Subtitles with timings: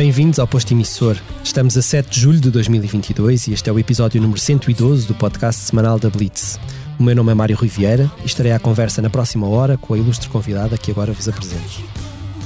[0.00, 1.14] Bem-vindos ao Posto Emissor.
[1.44, 5.14] Estamos a 7 de julho de 2022 e este é o episódio número 112 do
[5.14, 6.58] podcast semanal da Blitz.
[6.98, 9.92] O meu nome é Mário Rui Vieira e estarei à conversa na próxima hora com
[9.92, 11.89] a ilustre convidada que agora vos apresento.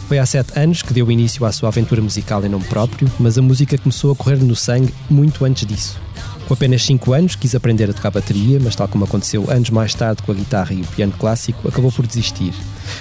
[0.07, 3.39] Foi há sete anos que deu início à sua aventura musical em nome próprio, mas
[3.39, 5.99] a música começou a correr no sangue muito antes disso.
[6.46, 9.95] Com apenas 5 anos, quis aprender a tocar bateria, mas, tal como aconteceu anos mais
[9.95, 12.53] tarde com a guitarra e o piano clássico, acabou por desistir.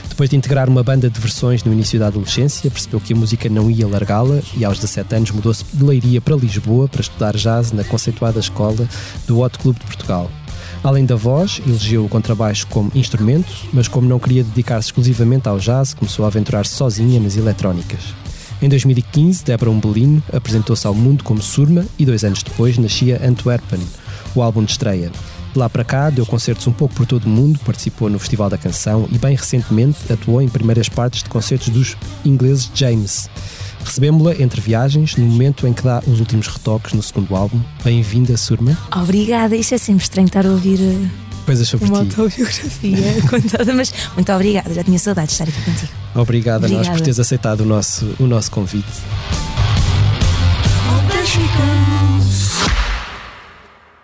[0.07, 3.49] Depois de integrar uma banda de versões no início da adolescência, percebeu que a música
[3.49, 7.73] não ia largá-la e, aos 17 anos, mudou-se de Leiria para Lisboa para estudar jazz
[7.73, 8.87] na conceituada escola
[9.27, 10.31] do Hot Club de Portugal.
[10.83, 15.57] Além da voz, elegeu o contrabaixo como instrumento, mas como não queria dedicar-se exclusivamente ao
[15.57, 18.13] jazz, começou a aventurar-se sozinha nas eletrónicas.
[18.61, 23.79] Em 2015, Débora Umbelino apresentou-se ao mundo como Surma e dois anos depois nascia Antwerpen,
[24.35, 25.09] o álbum de estreia.
[25.53, 28.49] De lá para cá, deu concertos um pouco por todo o mundo, participou no Festival
[28.49, 33.29] da Canção e, bem recentemente, atuou em primeiras partes de concertos dos ingleses James.
[33.85, 37.61] Recebemos-la entre viagens, no momento em que dá os últimos retoques no segundo álbum.
[37.83, 38.75] Bem-vinda, Surma.
[38.95, 41.07] Obrigada, isto é sempre estranho estar a ouvir eh,
[41.45, 42.19] Coisas sobre uma ti.
[42.19, 42.97] autobiografia
[43.29, 45.91] contada, mas muito obrigada, já tinha saudade de estar aqui contigo.
[46.15, 47.03] Obrigado a nós por Obrigada.
[47.03, 48.87] teres aceitado o nosso, o nosso convite.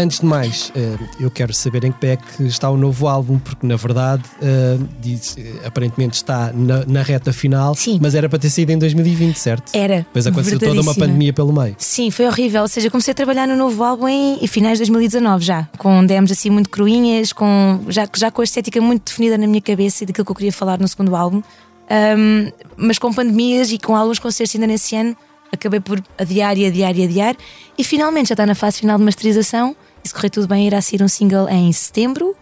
[0.00, 3.06] Antes de mais, eh, eu quero saber em que pé é que está o novo
[3.06, 7.98] álbum, porque na verdade eh, diz, eh, aparentemente está na, na reta final, Sim.
[8.00, 9.70] mas era para ter saído em 2020, certo?
[9.74, 9.98] Era.
[9.98, 11.76] Depois aconteceu toda uma pandemia pelo meio.
[11.76, 12.62] Sim, foi horrível.
[12.62, 16.32] Ou seja, comecei a trabalhar no novo álbum em, finais de 2019 já, com demos
[16.32, 20.06] assim muito cruinhas, com, já, já com a estética muito definida na minha cabeça e
[20.06, 21.42] daquilo que eu queria falar no segundo álbum.
[21.90, 25.14] Ahm, mas com pandemias e com alguns concertos ainda nesse ano,
[25.52, 27.36] acabei por adiar e adiar e adiar.
[27.76, 29.76] E finalmente já está na fase final de masterização.
[30.04, 32.34] E se correr tudo bem, irá sair um single em setembro.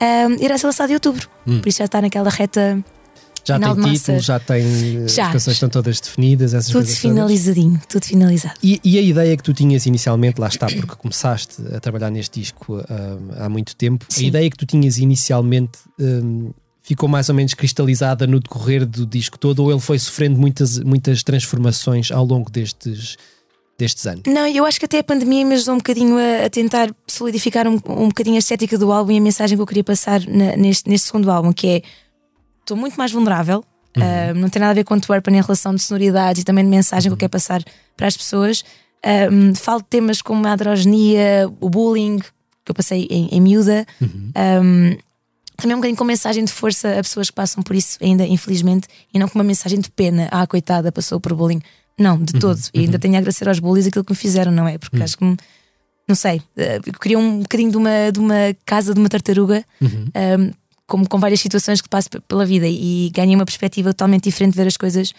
[0.00, 1.28] ahm, irá ser lançado em outubro.
[1.44, 2.82] Por isso já está naquela reta
[3.44, 4.62] Já Final tem título, já tem.
[5.04, 5.26] eh, Já.
[5.28, 7.14] As canções estão todas definidas, essas tudo coisas todas.
[7.14, 8.54] finalizadinho, tudo finalizado.
[8.62, 12.40] E, e a ideia que tu tinhas inicialmente, lá está, porque começaste a trabalhar neste
[12.40, 12.84] disco
[13.38, 14.26] há muito tempo, a Sim.
[14.26, 16.50] ideia que tu tinhas inicialmente hum,
[16.82, 20.78] ficou mais ou menos cristalizada no decorrer do disco todo, ou ele foi sofrendo muitas,
[20.80, 23.16] muitas transformações ao longo destes,
[23.78, 24.22] destes anos?
[24.26, 27.66] Não, eu acho que até a pandemia me ajudou um bocadinho a, a tentar solidificar
[27.68, 30.56] um, um bocadinho a estética do álbum e a mensagem que eu queria passar na-
[30.56, 31.82] neste, neste segundo álbum, que é
[32.60, 33.64] estou muito mais vulnerável.
[33.96, 36.70] ah, não tem nada a ver com Antwerpen em relação de sonoridades e também de
[36.70, 37.62] mensagem que eu quero passar
[37.96, 38.64] para as pessoas.
[39.02, 42.18] Ah, falo de temas como a androgenia, o bullying,
[42.64, 43.86] que eu passei em, em miúda.
[44.34, 44.60] Ah,
[45.56, 48.86] também um bocadinho com mensagem de força a pessoas que passam por isso ainda, infelizmente,
[49.12, 50.28] e não com uma mensagem de pena.
[50.30, 51.60] Ah, coitada, passou por bullying.
[51.98, 52.60] Não, de todo.
[52.72, 54.78] E ainda tenho a agradecer aos bullies aquilo que me fizeram, não é?
[54.78, 55.36] Porque acho que, me-
[56.06, 59.64] não sei, eh, eu queria um bocadinho de uma, de uma casa de uma tartaruga,
[60.40, 60.52] um,
[60.86, 64.56] como com várias situações que passo pela vida, e ganhei uma perspectiva totalmente diferente de
[64.56, 65.12] ver as coisas,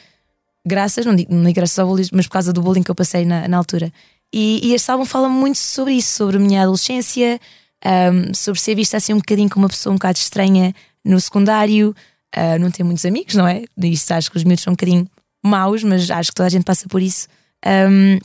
[0.65, 2.95] graças, não digo, não digo graças ao bullying, mas por causa do bullying que eu
[2.95, 3.91] passei na, na altura.
[4.33, 7.39] E, e este álbum fala muito sobre isso, sobre a minha adolescência,
[7.85, 10.73] um, sobre ser vista assim um bocadinho como uma pessoa um bocado estranha
[11.03, 11.95] no secundário,
[12.35, 13.63] uh, não ter muitos amigos, não é?
[13.83, 15.07] Isto acho que os miúdos são um bocadinho
[15.43, 17.27] maus, mas acho que toda a gente passa por isso.
[17.65, 18.19] Um,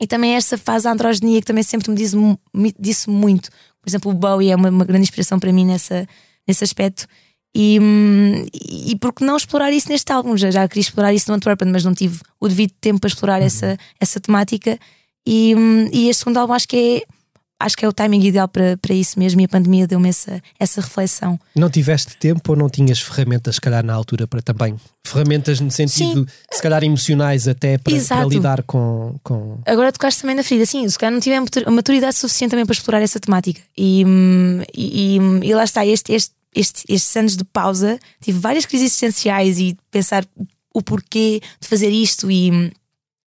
[0.00, 3.50] e também esta fase da androginia que também sempre me disse, me disse muito.
[3.82, 6.06] Por exemplo, o Bowie é uma, uma grande inspiração para mim nessa,
[6.46, 7.06] nesse aspecto.
[7.54, 10.36] E, hum, e por que não explorar isso neste álbum?
[10.36, 13.42] Já, já queria explorar isso no Antwerpen, mas não tive o devido tempo para explorar
[13.42, 14.78] essa, essa temática.
[15.26, 17.19] E, hum, e este segundo álbum acho que é
[17.60, 20.42] acho que é o timing ideal para, para isso mesmo e a pandemia deu-me essa,
[20.58, 21.38] essa reflexão.
[21.54, 24.74] Não tiveste tempo ou não tinhas ferramentas, se calhar, na altura para também?
[25.04, 29.14] Ferramentas no sentido, se calhar, emocionais até para, para lidar com.
[29.22, 29.58] com...
[29.66, 32.50] Agora tocaste também na ferida, sim, se calhar não tive a matur- a maturidade suficiente
[32.50, 33.60] também para explorar essa temática.
[33.76, 38.40] E, hum, e, e- e lá está, este, este este, estes anos de pausa, tive
[38.40, 40.26] várias crises existenciais e pensar
[40.74, 42.72] o porquê de fazer isto e,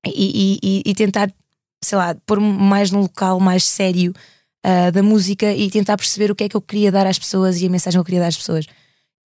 [0.06, 1.31] e, e, e tentar,
[1.83, 4.13] sei lá, pôr mais num local mais sério
[4.65, 7.62] uh, da música e tentar perceber o que é que eu queria dar às pessoas
[7.62, 8.65] e a mensagem que eu queria dar às pessoas.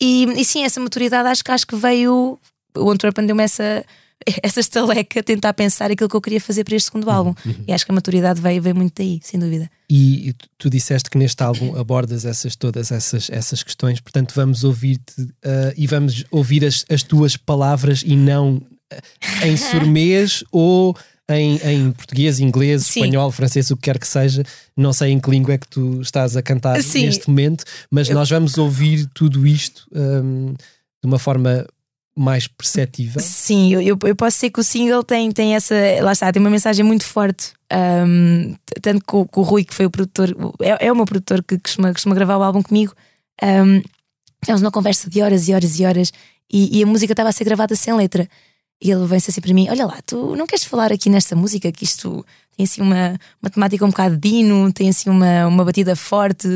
[0.01, 2.39] E, e sim, essa maturidade acho, acho que veio.
[2.75, 3.85] O Antwerpen deu-me essa,
[4.41, 7.33] essa estaleca tentar pensar aquilo que eu queria fazer para este segundo álbum.
[7.45, 7.63] Uhum.
[7.67, 9.69] E acho que a maturidade veio, veio muito daí, sem dúvida.
[9.89, 15.21] E tu disseste que neste álbum abordas essas, todas essas, essas questões, portanto vamos ouvir-te
[15.21, 18.61] uh, e vamos ouvir as, as tuas palavras e não
[19.44, 20.97] em surmês ou
[21.29, 23.01] em, em português, inglês, Sim.
[23.01, 24.43] espanhol, francês, o que quer que seja.
[24.75, 27.05] Não sei em que língua é que tu estás a cantar Sim.
[27.05, 28.15] neste momento, mas Eu...
[28.15, 31.65] nós vamos ouvir tudo isto um, de uma forma
[32.15, 33.21] mais perceptível.
[33.21, 35.75] Sim, eu, eu, posso ser que o single tem, tem essa.
[36.01, 37.53] Lá está, tem uma mensagem muito forte.
[37.71, 40.29] Um, tanto que o, o, Rui, que foi o produtor,
[40.61, 42.93] é, é o meu produtor que costuma, costuma gravar o álbum comigo.
[43.41, 43.81] Um,
[44.45, 46.11] temos uma conversa de horas e horas e horas
[46.51, 48.29] e, e a música estava a ser gravada sem letra.
[48.81, 51.71] E ele vem-se assim para mim: Olha lá, tu não queres falar aqui nesta música?
[51.71, 52.25] Que isto
[52.55, 56.47] tem assim uma, uma temática um bocado dino, tem assim uma, uma batida forte,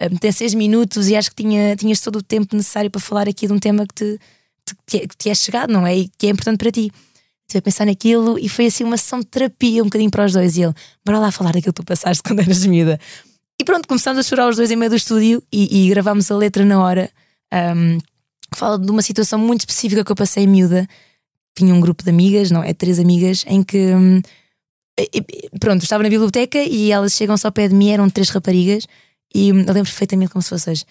[0.00, 3.28] um, tem seis minutos e acho que tinha, tinhas todo o tempo necessário para falar
[3.28, 4.18] aqui de um tema que te,
[4.86, 5.96] te, é, que te é chegado, não é?
[5.96, 6.90] E que é importante para ti.
[7.48, 10.32] Estive a pensar naquilo e foi assim uma sessão de terapia um bocadinho para os
[10.32, 10.56] dois.
[10.56, 10.74] E ele:
[11.04, 12.98] Bora lá falar daquilo que tu passaste quando eras miúda.
[13.60, 16.36] E pronto, começamos a chorar os dois em meio do estúdio e, e gravámos a
[16.36, 17.10] letra na hora.
[17.52, 17.98] Um,
[18.54, 20.88] fala de uma situação muito específica que eu passei miúda
[21.54, 22.72] tinha um grupo de amigas, não é?
[22.72, 23.78] Três amigas, em que.
[23.78, 24.20] Hum,
[25.58, 28.86] pronto, estava na biblioteca e elas chegam-se ao pé de mim, eram três raparigas,
[29.34, 30.84] e hum, eu lembro perfeitamente como se fosse hoje.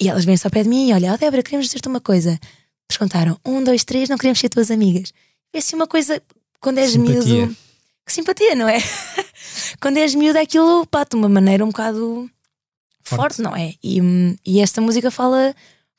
[0.00, 2.30] E elas vêm-se ao pé de mim e olha, oh, Débora, queremos dizer-te uma coisa.
[2.90, 5.12] Eles contaram: um, dois, três, não queremos ser tuas amigas.
[5.52, 6.20] É assim uma coisa,
[6.60, 7.22] quando és simpatia.
[7.22, 7.56] miúdo.
[8.06, 8.78] Que simpatia, não é?
[9.80, 12.28] quando és miúdo, é aquilo, pá, de uma maneira um bocado
[13.02, 13.74] forte, forte não é?
[13.82, 15.54] E, hum, e esta música fala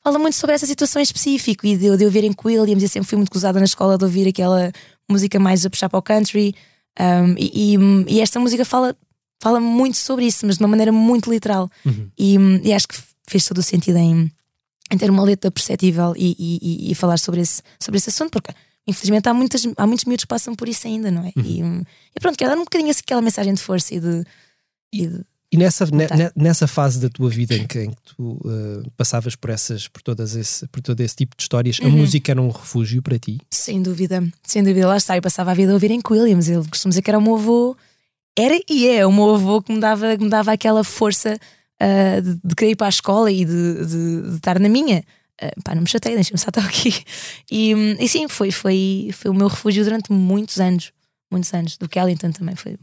[0.06, 2.80] fala muito sobre essa situação em específico e de, de eu ouvir em Williams.
[2.80, 4.70] Eu sempre fui muito gozada na escola de ouvir aquela
[5.10, 6.54] música mais a puxar para o country.
[6.96, 8.96] Um, e, e, e, esta música fala,
[9.42, 11.68] fala muito sobre isso, mas de uma maneira muito literal.
[11.84, 12.08] Uhum.
[12.16, 12.96] E, e, acho que
[13.28, 14.30] fez todo o sentido em,
[14.92, 18.54] em ter uma letra perceptível e, falar sobre esse, sobre esse assunto, porque
[18.86, 21.32] infelizmente há, muitas, há muitos miúdos que passam por isso ainda, não é?
[21.36, 21.82] Uhum.
[22.14, 24.24] E, pronto, quero dar um bocadinho assim, aquela mensagem de força e de.
[24.92, 25.86] E de e nessa,
[26.34, 30.02] nessa fase da tua vida em que, em que tu uh, passavas por essas, por,
[30.02, 31.86] todas esse, por todo esse tipo de histórias, uhum.
[31.86, 33.38] a música era um refúgio para ti?
[33.50, 35.16] Sem dúvida, sem dúvida, lá está.
[35.16, 36.48] Eu passava a vida a ouvir em Williams.
[36.48, 37.76] Ele costuma dizer que era o meu avô,
[38.36, 41.38] era e é o meu avô que me dava, que me dava aquela força
[41.80, 45.04] uh, de, de, querer ir para a escola e de, de, de estar na minha.
[45.40, 46.92] Uh, pá, não me chatei, deixa-me só estar aqui.
[47.48, 50.92] E, e sim, foi, foi, foi o meu refúgio durante muitos anos.
[51.30, 51.78] Muitos anos.
[51.78, 52.76] Do Kellington também foi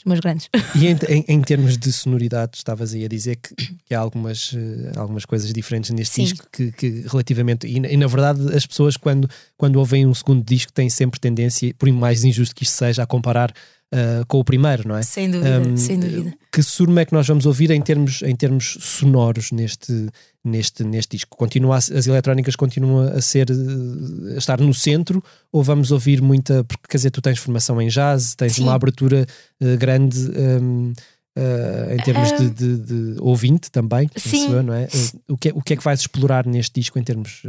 [0.00, 0.48] os meus grandes.
[0.74, 3.54] E em, em, em, termos de sonoridade, estavas aí a dizer que,
[3.84, 6.24] que há algumas, uh, algumas coisas diferentes neste Sim.
[6.24, 7.66] disco que, que relativamente.
[7.66, 11.74] E, e, na verdade, as pessoas, quando, quando ouvem um segundo disco, têm sempre tendência,
[11.74, 13.52] por mais injusto que isto seja, a comparar
[13.92, 15.02] uh, com o primeiro, não é?
[15.02, 16.32] Sem dúvida, um, sem dúvida.
[16.52, 20.08] Que surma é que nós vamos ouvir em termos, em termos sonoros neste,
[20.44, 21.36] neste, neste disco?
[21.36, 23.48] Continua as eletrónicas continuam a ser
[24.34, 25.22] a estar no centro
[25.52, 28.64] ou vamos ouvir muita porque quer dizer tu tens formação em jazz tens Sim.
[28.64, 29.26] uma abertura
[29.62, 30.92] uh, grande um,
[31.38, 34.48] uh, em termos de, de, de, ouvinte também Sim.
[34.62, 34.88] não é?
[35.28, 37.42] o, que é, o que é que vais explorar neste disco em termos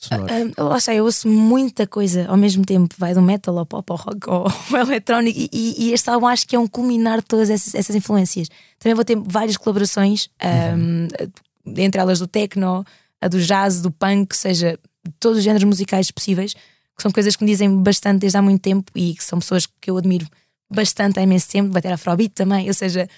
[0.00, 0.52] sonoros?
[0.58, 3.92] Uh, lá está, eu ouço muita coisa ao mesmo tempo, vai do metal ao pop,
[3.92, 7.26] ao rock, ao, ao eletrónico, e, e, este álbum acho que é um culminar de
[7.26, 8.48] todas essas, essas influências.
[8.78, 11.08] Também vou ter várias colaborações, uhum.
[11.66, 12.84] um, entre elas do techno,
[13.20, 14.78] a do jazz, do punk, seja,
[15.18, 18.60] todos os géneros musicais possíveis, que são coisas que me dizem bastante desde há muito
[18.60, 20.26] tempo e que são pessoas que eu admiro
[20.70, 21.72] bastante há imenso tempo.
[21.72, 23.08] Vai ter Afrobeat também, ou seja,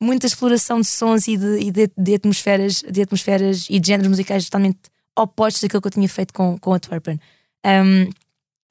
[0.00, 4.08] muita exploração de sons e de, e de, de atmosferas, de atmosferas e de géneros
[4.08, 4.78] musicais totalmente
[5.18, 7.20] opostos daquilo que eu tinha feito com, com a Twerpen.
[7.66, 8.10] Um,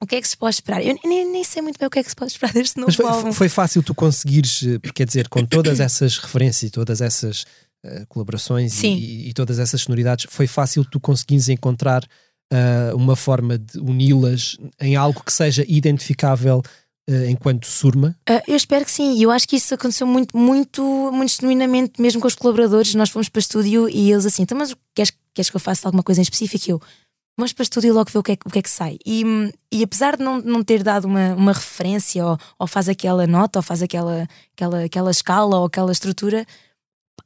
[0.02, 0.84] o que é que se pode esperar?
[0.84, 2.88] Eu nem, nem, sei muito bem o que é que se pode esperar deste novo
[2.88, 3.32] Mas foi, álbum.
[3.32, 7.42] Foi fácil tu conseguires, eh, quer dizer, com todas essas referências e todas essas
[7.84, 13.58] uh, colaborações e, e, todas essas sonoridades, foi fácil tu conseguires encontrar uh, uma forma
[13.58, 16.62] de uni-las em algo que seja identificável
[17.10, 18.16] uh, enquanto surma?
[18.48, 20.82] eu espero que sim, e eu acho que isso aconteceu muito, muito,
[21.12, 22.94] muito genuinamente, mesmo com os colaboradores.
[22.94, 25.88] Nós fomos para o estúdio e eles assim, então, mas queres queres que eu faça
[25.88, 26.70] alguma coisa em específico?
[26.70, 26.80] Eu,
[27.36, 28.98] vamos para estúdio e logo ver o que é, o que, é que sai.
[29.04, 29.24] E,
[29.72, 33.58] e apesar de não, não ter dado uma, uma referência, ou, ou faz aquela nota,
[33.58, 36.46] ou faz aquela, aquela, aquela escala, ou aquela estrutura,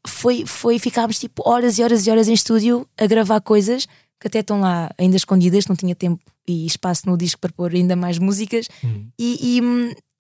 [0.07, 3.87] foi, foi ficámos tipo horas e horas e horas em estúdio a gravar coisas
[4.21, 7.73] que até estão lá ainda escondidas, não tinha tempo e espaço no disco para pôr
[7.73, 8.69] ainda mais músicas.
[8.83, 9.09] Uhum.
[9.19, 9.61] E,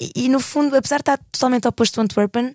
[0.00, 2.54] e, e, no fundo, apesar de estar totalmente oposto ao Antwerpen,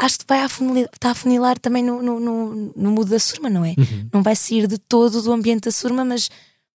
[0.00, 3.48] acho que vai afunilar, está a funilar também no, no, no, no mudo da surma,
[3.50, 3.74] não é?
[3.78, 4.08] Uhum.
[4.12, 6.28] Não vai sair de todo do ambiente da surma, mas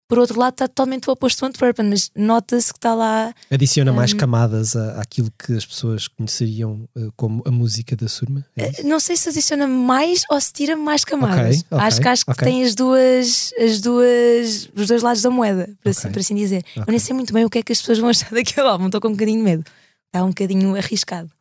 [0.08, 3.34] por outro lado está totalmente o oposto do Antwerpen, mas nota-se que está lá.
[3.50, 4.18] Adiciona mais Hum.
[4.18, 8.46] camadas à- àquilo que as pessoas conheceriam eh, como a música da Surma.
[8.56, 8.86] É isso?
[8.88, 11.58] Não sei se adiciona mais ou se tira mais camadas.
[11.62, 12.48] Ok, ok, acho que acho que ok.
[12.48, 16.64] tem as duas, as duas, os dois lados da moeda, por, assim, por assim dizer.
[16.76, 18.86] Eu nem sei muito bem o que é que as pessoas vão achar daquele álbum,
[18.86, 19.64] estou com um bocadinho de medo.
[20.08, 21.32] Está um bocadinho arriscado.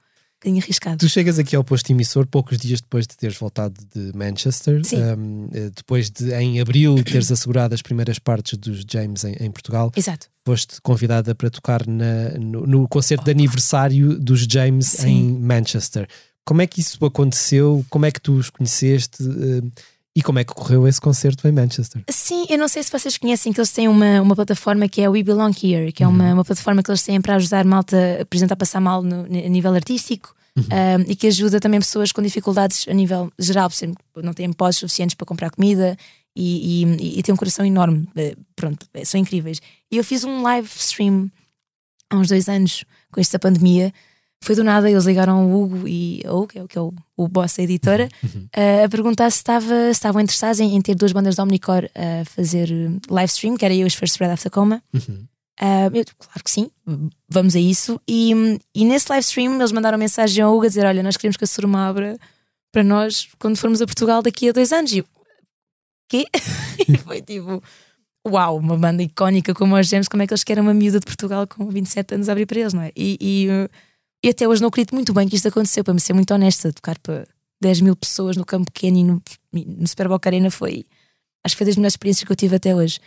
[0.44, 0.98] Bocadinho arriscado.
[0.98, 4.82] Tu chegas aqui ao posto emissor poucos dias depois de teres voltado de Manchester,
[5.18, 9.50] um, eh, depois de em abril teres assegurado as primeiras partes dos James em, em
[9.50, 10.26] Portugal, Exato.
[10.46, 15.08] foste convidada para tocar na- no, no concerto de aniversário dos James Sim.
[15.08, 16.06] em Manchester.
[16.44, 17.84] Como é que isso aconteceu?
[17.88, 19.22] Como é que tu os conheceste?
[19.22, 19.62] eh,
[20.16, 22.02] e como é que correu esse concerto em Manchester?
[22.10, 25.08] Sim, eu não sei se vocês conhecem que eles têm uma, uma plataforma que é
[25.08, 26.14] We Belong Here, que é Uhum.
[26.14, 27.96] uma, uma plataforma que eles têm para ajudar malta,
[28.30, 30.64] por exemplo, a passar mal no, a nível artístico Uhum.
[30.64, 34.52] um, e que ajuda também pessoas com dificuldades a nível geral, por exemplo, não têm
[34.52, 35.96] pós suficientes para comprar comida
[36.36, 38.08] e, e, e têm um coração enorme.
[38.14, 39.60] Eh, Pronto, eh, são incríveis.
[39.90, 41.28] E eu fiz um live stream
[42.08, 43.92] há uns dois anos com esta pandemia.
[44.44, 46.80] Foi do nada, eles ligaram ao Hugo e ao Hugo, que é o- que é
[46.80, 48.08] o, o boss da editora,
[48.52, 51.90] eh, a perguntar se, estava, se estavam interessados em, em ter duas bandas de Omnicore
[51.94, 54.82] a fazer eh, live stream, que era eu e os First Spread After Coma.
[54.92, 55.24] Uhum.
[55.60, 56.68] Ah, eu, claro que sim,
[57.28, 58.00] vamos a isso.
[58.08, 58.32] E,
[58.74, 61.44] e nesse live stream eles mandaram mensagem ao Hugo a dizer: Olha, nós queremos que
[61.44, 62.18] a Surma abra
[62.72, 64.92] para nós quando formos a Portugal daqui a dois anos.
[64.92, 65.04] E eu,
[66.08, 66.26] quê?
[66.88, 67.62] e foi tipo:
[68.26, 71.06] Uau, uma banda icónica como os Gems, como é que eles querem uma miúda de
[71.06, 72.90] Portugal com 27 anos a abrir para eles, não é?
[72.96, 73.68] E, e, uh,
[74.24, 76.72] e até hoje não acredito muito bem que isto aconteceu, para me ser muito honesta,
[76.72, 77.28] tocar para
[77.60, 80.86] 10 mil pessoas no campo pequeno e no, no Super Boca Arena foi.
[81.44, 83.00] Acho que foi das melhores experiências que eu tive até hoje.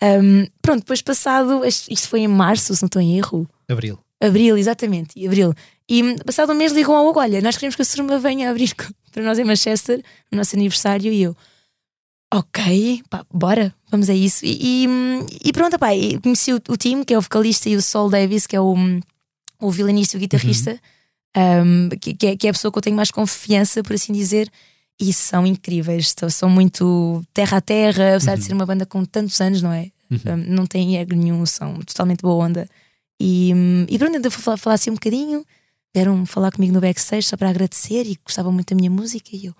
[0.00, 3.50] Um, pronto, depois passado, isto foi em março, se não estou em erro.
[3.68, 3.98] Abril.
[4.20, 5.52] Abril, exatamente, e abril.
[5.88, 8.72] E passado um mês ligam ao Hugo: Olha, nós queremos que a Surma venha abrir
[9.10, 10.00] para nós em Manchester,
[10.30, 11.36] no nosso aniversário, e eu.
[12.32, 14.46] Ok, pá, bora, vamos a isso.
[14.46, 14.88] E, e,
[15.46, 15.88] e pronto, pá,
[16.22, 18.76] conheci o, o time, que é o vocalista, e o Sol Davis, que é o,
[19.60, 20.80] o violinista e o guitarrista,
[21.36, 24.12] um, que, que é, que é a pessoa que eu tenho mais confiança, por assim
[24.12, 24.50] dizer.
[24.98, 29.40] E são incríveis, são muito terra a terra, apesar de ser uma banda com tantos
[29.40, 29.90] anos, não é?
[30.10, 32.68] Um, não tem ego nenhum, são totalmente boa onda.
[33.18, 33.52] E,
[33.88, 35.44] e pronto, então fui falar, falar assim um bocadinho,
[35.94, 39.46] vieram falar comigo no backstage só para agradecer e gostavam muito da minha música e
[39.46, 39.54] eu,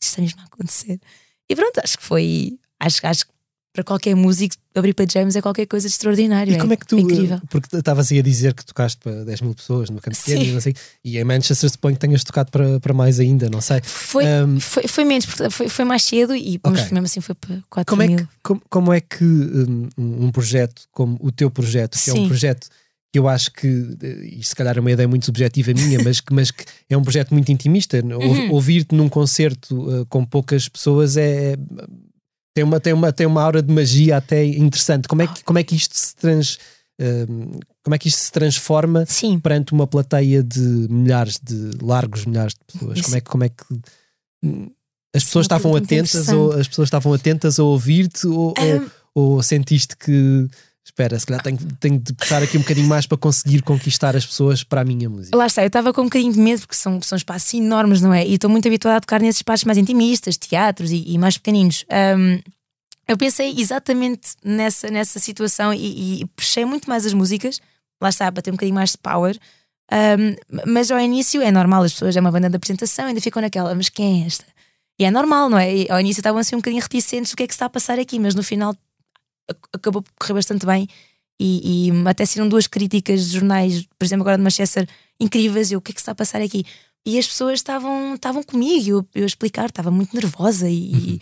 [0.00, 1.00] isto está mesmo a acontecer.
[1.48, 3.32] E pronto, acho que foi, acho, acho que
[3.76, 6.54] para qualquer músico abrir para James é qualquer coisa de extraordinário.
[6.54, 6.98] E como é que tu.
[6.98, 7.40] Incrível.
[7.50, 10.48] Porque estavas aí a dizer que tocaste para 10 mil pessoas no campo pequeno Sim.
[10.48, 10.74] e não sei.
[11.04, 13.80] E em Manchester suponho que tenhas tocado para, para mais ainda, não sei.
[13.82, 16.92] Foi, Um, foi, foi menos, porque foi, foi mais cedo, e, mas Ok.
[16.92, 18.18] mesmo assim foi para 4 Como é, mil.
[18.18, 22.16] que, como, como é que um, um projeto como o teu projeto, que é um
[22.16, 22.28] Sim.
[22.28, 22.68] projeto
[23.12, 26.20] que eu acho que, eh, e se calhar é uma ideia muito subjetiva minha, mas
[26.20, 27.98] que, mas que é um projeto muito intimista.
[28.04, 28.50] Uhum.
[28.52, 31.56] Ouvir-te num concerto uh, com poucas pessoas é.
[32.56, 35.06] Tem uma, tem, uma, tem uma aura de magia até interessante.
[35.08, 36.58] Como é que, como é que isto se trans,
[36.98, 40.58] um, como é que isto se transforma Sim, perante uma plateia de
[40.88, 42.98] milhares de largos milhares de pessoas?
[42.98, 43.64] Isso- Como é que como é que
[44.42, 44.70] hum,
[45.14, 48.54] as é pessoas uma estavam atentas ou as pessoas estavam atentas a ouvir-te ou, ou-
[48.58, 48.86] Ahm.
[49.14, 50.48] ou sentiste que
[50.86, 54.24] espera, se calhar tenho, tenho de puxar aqui um bocadinho mais para conseguir conquistar as
[54.24, 55.36] pessoas para a minha música.
[55.36, 58.14] Lá está, eu estava com um bocadinho de medo porque são, são espaços enormes, não
[58.14, 58.24] é?
[58.24, 61.84] E estou muito habituada a tocar nesses espaços mais intimistas, teatros e, e mais pequeninos.
[61.90, 62.40] Ahm,
[63.08, 67.60] eu pensei exatamente nessa, nessa situação e, e puxei muito mais as músicas,
[68.00, 69.36] lá está, para ter um bocadinho mais de power.
[69.90, 73.42] Ahm, mas ao início é normal, as pessoas é uma banda de apresentação, ainda ficam
[73.42, 74.44] naquela, mas quem é esta?
[74.98, 75.74] E é normal, não é?
[75.74, 77.70] E ao início estavam assim um bocadinho reticentes do que é que se está a
[77.70, 78.74] passar aqui, mas no final
[79.72, 80.88] acabou por correr bastante bem.
[81.38, 84.88] E, e até saíram duas críticas de jornais, por exemplo, agora de Manchester,
[85.20, 85.70] incríveis.
[85.70, 86.64] Eu, o que é que se está a passar aqui?
[87.04, 91.20] E as pessoas estavam, estavam comigo, eu, eu a explicar, estava muito nervosa e, e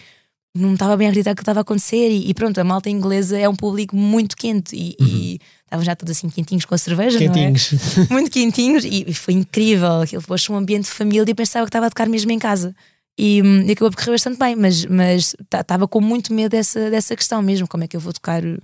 [0.57, 2.11] não estava bem a acreditar que estava a acontecer.
[2.11, 5.97] E, e pronto, a malta inglesa é um público muito quente e, e estavam já
[5.97, 7.29] todos assim quentinhos com a cerveja, não é?
[7.29, 7.71] Quentinhos.
[8.09, 10.01] muito quentinhos e e foi incrível.
[10.01, 12.39] Aquilo pôs um ambiente de família e eu pensava que estava a tocar mesmo em
[12.39, 12.75] casa.
[13.17, 16.91] E, hum, e acabou por correr bastante bem, mas mas estava com muito medo dessa,
[16.91, 17.69] dessa questão mesmo.
[17.69, 18.59] Como é que eu vou tocar um,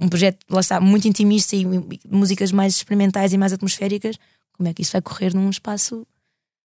[0.00, 4.16] um projeto, lá está, muito intimista e, e músicas mais experimentais e mais atmosféricas?
[4.52, 6.06] Como é que isso vai correr num espaço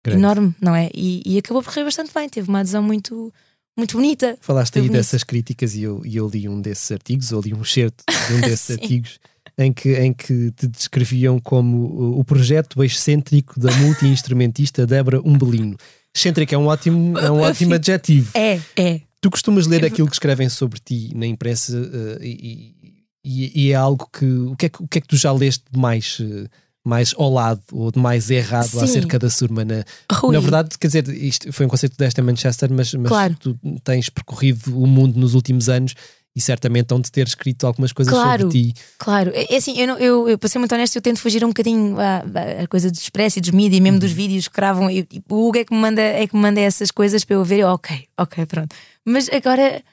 [0.04, 0.20] Grande.
[0.20, 0.90] enorme, não é?
[0.94, 2.28] E, e acabou por correr bastante bem.
[2.28, 3.34] Teve uma adesão muito,
[3.78, 4.38] muito bonita.
[4.42, 4.98] Falaste aí bonito.
[4.98, 8.34] dessas críticas e eu, e eu li um desses artigos, ou li um excerto de
[8.34, 9.20] um desses artigos
[9.58, 15.78] em que, em que te descreviam como o, o projeto excêntrico da multi-instrumentista Débora Umbelino.
[16.16, 18.32] Excêntrico é um ótimo, é um ótimo adjetivo.
[18.34, 19.02] É, é.
[19.22, 22.76] Tu costumas ler aquilo que escrevem sobre ti na imprensa eh, e,
[23.24, 24.84] e- e é algo que o, que é que.
[24.84, 26.48] o que é que tu já leste de mais, eh,
[26.84, 28.82] mais ao lado ou de mais errado Sim.
[28.84, 29.64] acerca da Surma.
[29.64, 33.08] Na, Rui, na verdade, quer dizer, isto foi um conceito desta em Manchester, mas, mas
[33.08, 33.36] Claro.
[33.40, 35.94] tu tens percorrido o mundo nos últimos anos
[36.36, 38.44] e certamente hão de ter escrito algumas coisas Claro.
[38.44, 38.74] sobre ti.
[38.98, 41.44] Claro, é é assim, eu, não, eu, eu para ser muito honesto, eu tento fugir
[41.44, 42.18] um bocadinho à,
[42.64, 44.00] à- coisa do expresso e dos mídias, mesmo Uhum.
[44.00, 44.90] dos vídeos que gravam.
[44.90, 47.36] e- e o Hugo é que, me manda, é que me manda essas coisas para
[47.36, 47.60] eu ver.
[47.60, 48.76] eu, ok, ok, pronto.
[49.06, 49.84] Mas agora,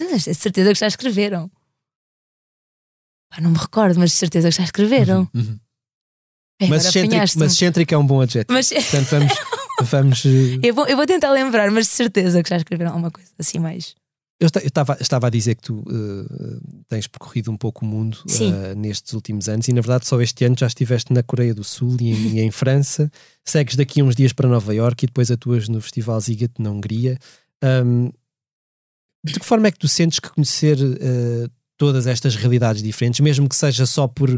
[0.00, 1.50] não, de certeza que já escreveram.
[3.30, 5.28] Pá, não me recordo, mas de certeza que já escreveram.
[5.34, 5.58] Uhum.
[6.60, 8.52] É, Mas excêntrico, mas excêntrico é um bom adjetivo.
[8.52, 9.32] Mas- Portanto, vamos.
[9.90, 10.24] vamos
[10.62, 13.58] eu, vou, eu vou tentar lembrar, mas de certeza que já escreveram alguma coisa assim
[13.58, 13.94] mais.
[14.40, 17.88] Eu esta- eu estava estava a dizer que tu eh, tens percorrido um pouco o
[17.88, 18.18] mundo
[18.52, 21.62] eh, nestes últimos anos e, na verdade, só este ano já estiveste na Coreia do
[21.62, 23.10] Sul e em, e em França.
[23.44, 27.16] Segues daqui uns dias para Nova Iorque e depois atuas no Festival Ziget na Hungria.
[27.62, 28.10] Ahm,
[29.24, 31.48] de que forma é que tu sentes que conhecer eh,
[31.78, 34.28] todas estas realidades diferentes, mesmo que seja só por.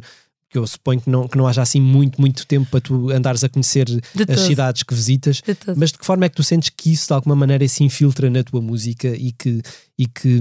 [0.56, 3.44] Que eu suponho que não, que não haja assim muito, muito tempo para tu andares
[3.44, 4.38] a conhecer De as todo.
[4.38, 7.12] cidades que visitas, De mas de que forma é que tu sentes que isso de
[7.12, 9.60] alguma maneira se infiltra na tua música e que,
[9.98, 10.40] e que,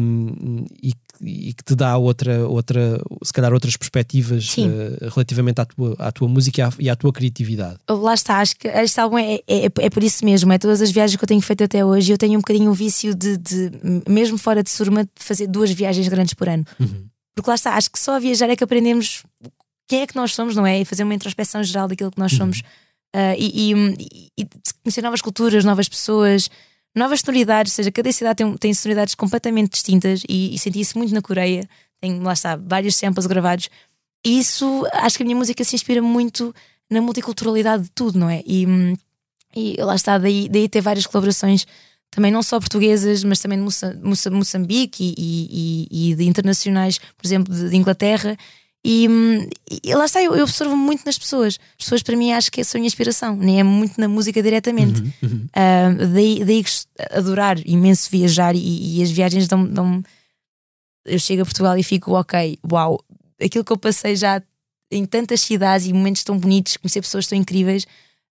[0.81, 5.65] e, que- e que te dá outra, outra, se calhar outras perspectivas eh, relativamente à
[5.65, 7.77] tua, à tua música e à, e à tua criatividade?
[7.89, 10.51] Lá está, acho que este álbum é, é, é por isso mesmo.
[10.51, 12.11] É todas as viagens que eu tenho feito até hoje.
[12.11, 13.71] Eu tenho um bocadinho o vício de, de,
[14.09, 16.65] mesmo fora de Surma, de fazer duas viagens grandes por ano.
[17.33, 19.23] Porque lá está, acho que só a viajar é que aprendemos
[19.87, 20.81] quem é que nós somos, não é?
[20.81, 22.61] E fazer uma introspeção geral daquilo que nós somos.
[23.13, 24.47] Ah, e, e- e
[24.83, 26.49] conhecer novas culturas, novas pessoas,
[26.95, 27.71] novas sonoridades.
[27.73, 30.23] Ou seja, cada cidade tem, tem sonoridades completamente distintas.
[30.27, 31.67] E, e senti isso muito na Coreia.
[32.01, 33.69] Tenho, lá está, vários samples gravados.
[34.25, 36.53] E isso, acho que a minha música se inspira muito
[36.89, 38.41] na multiculturalidade de tudo, não é?
[38.45, 38.65] E,
[39.55, 41.65] e lá está, daí, daí ter várias colaborações,
[42.11, 46.97] também não só portuguesas, mas também de Moça- Moça- Moçambique e, e- e de internacionais,
[46.97, 48.35] por exemplo, de, de Inglaterra.
[48.87, 49.07] E,
[49.83, 51.57] e lá está, eu, eu absorvo muito nas pessoas.
[51.71, 54.43] As pessoas, para mim, acho que são a minha inspiração, nem é muito na música
[54.43, 55.01] diretamente.
[55.53, 60.03] Ah, daí, daí gost- adorar imenso viajar e, e as viagens dão, dão.
[61.03, 62.99] Eu chego a Portugal e fico, ok, uau,
[63.41, 64.41] aquilo que eu passei já
[64.91, 67.87] em tantas cidades e momentos tão bonitos, conhecer pessoas tão incríveis,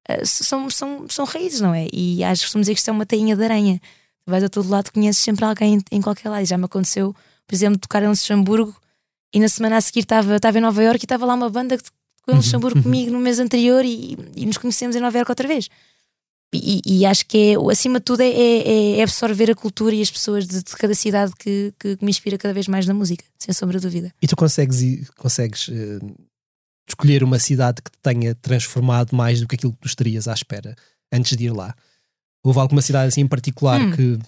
[0.08, 1.88] ah, são, são, são raízes, não é?
[1.92, 3.80] E acho que costumo dizer que isto é uma tainha de aranha.
[4.24, 6.42] Tu vais a todo lado, conheces sempre alguém em, em qualquer lado.
[6.42, 7.12] E já me aconteceu,
[7.46, 8.74] por exemplo, tocar em Luxemburgo
[9.34, 11.76] e na semana a seguir estava estava em Nova Iorque e estava lá uma banda
[11.76, 15.30] que tocou em Luxemburgo comigo no mês anterior e, e nos conhecemos em Nova Iorque
[15.32, 15.68] outra vez.
[16.54, 20.00] E, e acho que é, acima de tudo é, é- é absorver a cultura e
[20.00, 23.24] as pessoas de, de cada cidade que, que me inspira cada vez mais na música,
[23.36, 24.14] sem sombra de dúvida.
[24.22, 25.98] E tu consegues, consegues eh,
[26.88, 30.32] escolher uma cidade que te tenha transformado mais do que aquilo que tu estarias à
[30.32, 30.76] espera
[31.12, 31.74] antes de ir lá?
[32.44, 33.90] Houve alguma cidade assim em particular Hum.
[33.90, 34.18] que.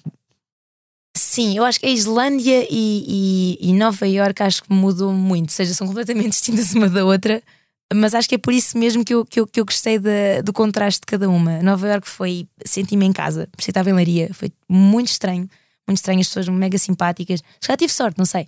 [1.16, 5.48] Sim, eu acho que a Islândia e, e- e Nova Iorque acho que mudou muito,
[5.50, 7.42] ou seja, são completamente distintas uma da outra,
[7.94, 10.40] mas acho que é por isso mesmo que eu, que eu, que eu gostei da-
[10.44, 11.62] do contraste de cada uma.
[11.62, 15.48] Nova Iorque foi, senti-me em casa, parecia que estava em Laria, foi muito estranho,
[15.88, 17.40] muito estranho, as pessoas mega simpáticas.
[17.66, 18.46] Já tive sorte, não sei.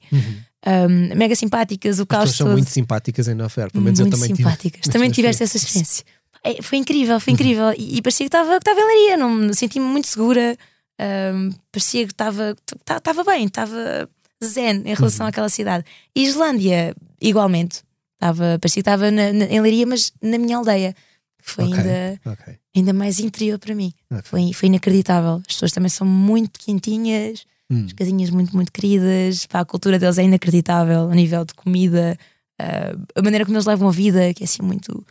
[0.66, 2.56] Um, mega simpáticas, o As caos pessoas são todo.
[2.56, 4.80] muito simpáticas em Nova Iorque, pelo menos muito eu também tive simpáticas.
[4.82, 6.04] essa Também tiveste essa experiência.
[6.44, 7.72] É, foi incrível, foi incrível.
[7.78, 10.56] E, e parecia que estava que estava em Leiria, não senti-me muito segura.
[10.98, 14.08] Ahm, parecia que estava estava bem, estava
[14.42, 15.30] zen em relação Uhum.
[15.30, 15.84] àquela cidade.
[16.14, 17.82] Islândia, igualmente,
[18.14, 20.94] estava, parecia que estava na- na- em Leiria, mas na minha aldeia.
[21.42, 22.58] Foi Ok, ainda, ok.
[22.76, 23.92] ainda mais interior para mim.
[24.10, 24.22] Ok.
[24.24, 25.36] Foi, foi inacreditável.
[25.48, 27.84] As pessoas também são muito quentinhas, Hum.
[27.86, 29.46] as casinhas muito, muito queridas.
[29.46, 32.18] Pá, a cultura deles é inacreditável a nível de comida,
[32.60, 35.06] ah, a maneira como eles levam a vida, que é assim muito,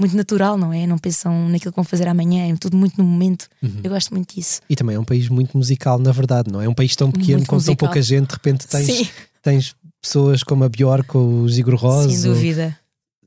[0.00, 0.86] muito natural, não é?
[0.86, 3.46] Não pensam naquilo que vão fazer amanhã, é tudo muito no momento.
[3.62, 3.80] Uhum.
[3.84, 4.60] Eu gosto muito disso.
[4.68, 6.64] E também é um país muito musical, na verdade, não é?
[6.64, 9.08] É um país tão pequeno, Muito com tão pouca gente, de repente tens, Sim,
[9.42, 12.76] tens pessoas como a Bjork ou o Zigur Rosa, sem dúvida.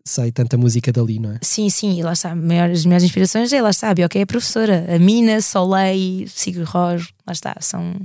[0.05, 1.39] sai tanta música dali, não é?
[1.41, 2.35] Sim, sim, e lá está.
[2.35, 6.27] Maior, as minhas inspirações é lá está, a Bioca é a professora, a Mina, Soleil,
[6.27, 7.95] Sigur Rós, lá está, são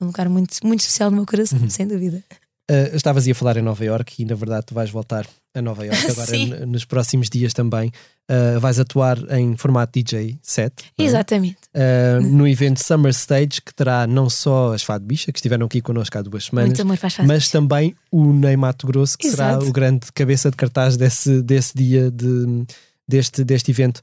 [0.00, 1.70] um lugar muito, muito especial no meu coração, Uhum.
[1.70, 2.22] sem dúvida.
[2.70, 5.84] Uh, estavas a falar em Nova Iorque e na verdade tu vais voltar a Nova
[5.84, 7.90] Iorque agora n- nos próximos dias também.
[8.30, 11.02] Uh, vais atuar em formato DJ set é?
[11.02, 11.56] Exatamente.
[11.74, 15.80] Uh, no evento Summer Stage que terá não só as Fado Bicha que estiveram aqui
[15.80, 16.78] connosco há duas semanas,
[17.26, 19.66] mas também o Ney Mato Grosso que será Exato.
[19.66, 22.64] o grande cabeça de cartaz desse, desse dia de,
[23.08, 24.00] deste, deste evento.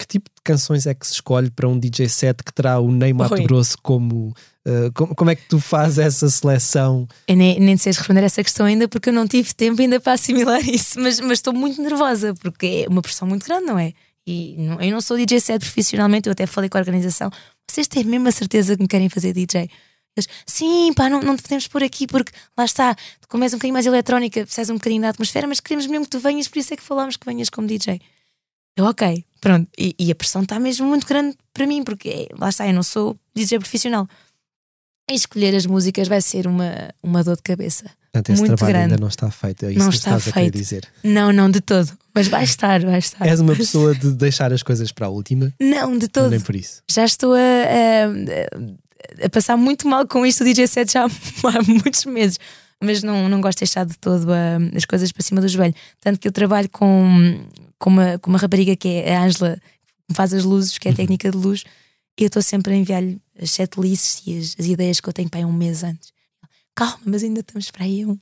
[0.00, 2.90] Que tipo de canções é que se escolhe para um DJ set que terá o
[2.90, 3.42] Ney Mato Oi.
[3.42, 4.34] Grosso como,
[4.66, 5.14] uh, como.
[5.14, 7.06] Como é que tu fazes essa seleção?
[7.28, 10.14] Eu nem, nem sei responder essa questão ainda porque eu não tive tempo ainda para
[10.14, 13.92] assimilar isso, mas, mas estou muito nervosa porque é uma pressão muito grande, não é?
[14.26, 17.30] E não- eu não sou DJ set profissionalmente, eu até falei com a organização.
[17.70, 19.68] Vocês têm mesmo a certeza que me querem fazer DJ?
[20.16, 22.96] Eles, sim, pá, não, não te podemos pôr aqui porque lá está,
[23.28, 26.10] como és um bocadinho mais eletrónica, precisas um bocadinho da atmosfera, mas queremos mesmo que
[26.10, 28.00] tu venhas, por isso é que falámos que venhas como DJ.
[28.80, 29.68] Eu, ok, pronto.
[29.78, 32.72] E, e a pressão está mesmo muito grande para mim, porque é, lá está, eu
[32.74, 34.08] não sou DJ profissional.
[35.10, 37.84] E escolher as músicas vai ser uma, uma dor de cabeça.
[38.12, 38.92] Portanto, esse muito trabalho grande.
[38.94, 39.64] ainda não está feito.
[39.66, 40.56] É isso Não que está estás a feito.
[40.56, 40.88] dizer.
[41.02, 41.90] Não, não, de todo.
[42.14, 43.26] Mas vai estar, vai estar.
[43.26, 46.30] És uma pessoa de deixar as coisas para a última, Não, de todo.
[46.30, 46.82] nem por isso.
[46.90, 51.08] já estou a, a- a passar muito mal com isto do DJ set já há,
[51.58, 52.38] há muitos meses.
[52.82, 55.74] Mas não, não gosto de deixar de todo ah, as coisas para cima do joelho.
[56.00, 57.44] Tanto que eu trabalho com,
[57.80, 59.60] com, uma, com uma rapariga que é a Ângela,
[60.06, 61.64] que faz as luzes, que é a técnica de luz,
[62.18, 65.28] e eu estou sempre a enviar-lhe as setlists e as, as ideias que eu tenho
[65.28, 66.12] para aí um mês antes.
[66.74, 68.18] Calma, mas ainda estamos para aí um,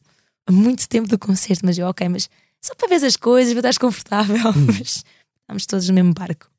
[0.47, 1.66] a muito tempo do concerto.
[1.66, 2.31] Mas eu, ok, mas
[2.62, 4.37] só para ver as coisas, para estar confortável.
[4.66, 5.05] Mas
[5.40, 6.51] estamos todos no mesmo barco.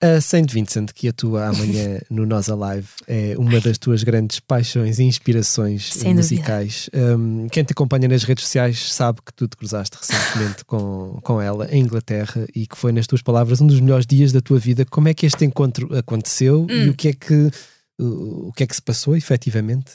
[0.00, 5.00] A Saint Vincent, que atua amanhã no Nós Alive, é uma das tuas grandes paixões
[5.00, 6.88] e inspirações Sem musicais.
[6.94, 11.40] Um, quem te acompanha nas redes sociais sabe que tu te cruzaste recentemente com, com
[11.40, 14.60] ela em Inglaterra e que foi, nas tuas palavras, um dos melhores dias da tua
[14.60, 14.84] vida.
[14.84, 16.86] Como é que este encontro aconteceu Hum.
[16.86, 17.50] e o que é que,
[18.00, 19.92] o, o que, é que se passou efetivamente?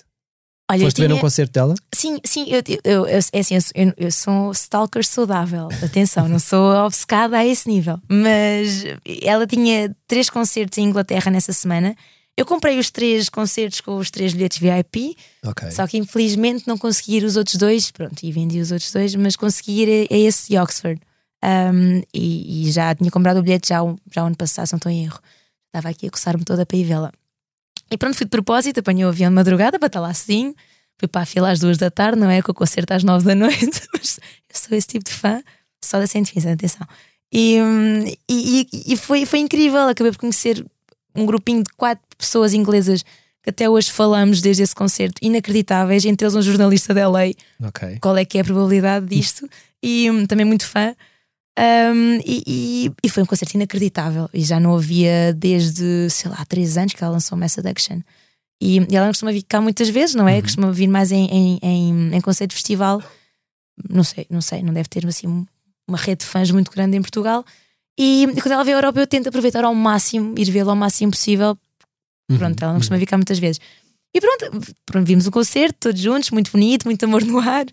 [0.73, 1.75] Olha, Foste ver um tinha- concerto dela?
[1.93, 5.69] Sim, sim, eu, eu, eu, é assim, eu, sou- eu, sou um stalker saudável.
[5.83, 7.99] Atenção, não sou obcecada a esse nível.
[8.09, 8.83] Mas
[9.21, 11.95] ela tinha três concertos em Inglaterra nessa semana.
[12.35, 15.69] Eu comprei os três concertos com os três bilhetes VIP, Ok.
[15.69, 17.91] só que infelizmente não consegui ir os outros dois.
[17.91, 20.99] Pronto, e vendi os outros dois, mas consegui ir a, a esse de Oxford.
[21.45, 23.79] Um, e, e já tinha comprado o bilhete já,
[24.11, 25.19] já ano passado, se não estou em erro.
[25.67, 27.11] Estava aqui a coçar-me toda para ir vê-la.
[27.93, 30.55] E pronto, fui de propósito, apanhei o avião de madrugada para estar lá cedinho.
[30.97, 32.41] Fui para a fila às duas da tarde, não é?
[32.41, 33.81] Com o concerto às nove da noite.
[33.93, 35.41] Mas eu sou esse tipo de fã,
[35.83, 36.87] só da Vincent, atenção.
[37.31, 39.81] E, hum, e, e- e foi, foi incrível.
[39.87, 40.65] Acabei por conhecer
[41.15, 43.03] um grupinho de quatro pessoas inglesas
[43.43, 46.05] que até hoje falamos desde esse concerto, inacreditáveis.
[46.05, 47.33] Entre eles, um jornalista da LA.
[47.99, 49.47] Qual é que é a probabilidade disto?
[49.81, 50.95] E hum, também muito fã.
[51.59, 54.29] Um, e, e- e foi um concerto inacreditável.
[54.33, 57.99] E já não havia desde, sei lá, três anos que ela lançou Mass Addiction.
[58.61, 60.41] E, e ela não costuma vir cá muitas vezes, não é?
[60.41, 63.01] Costuma vir mais em, em, em, em conceito de festival.
[63.89, 65.45] Não sei, não sei, não deve ter assim um-
[65.87, 67.43] uma rede de fãs muito grande em Portugal.
[67.99, 71.11] E, quando ela veio à Europa, eu tento aproveitar ao máximo, ir vê-la ao máximo
[71.11, 71.57] possível.
[72.37, 73.59] Pronto, ela não costuma vir cá muitas vezes.
[74.15, 77.65] E pronto, pronto, vimos o concerto todos juntos, muito bonito, muito amor no ar.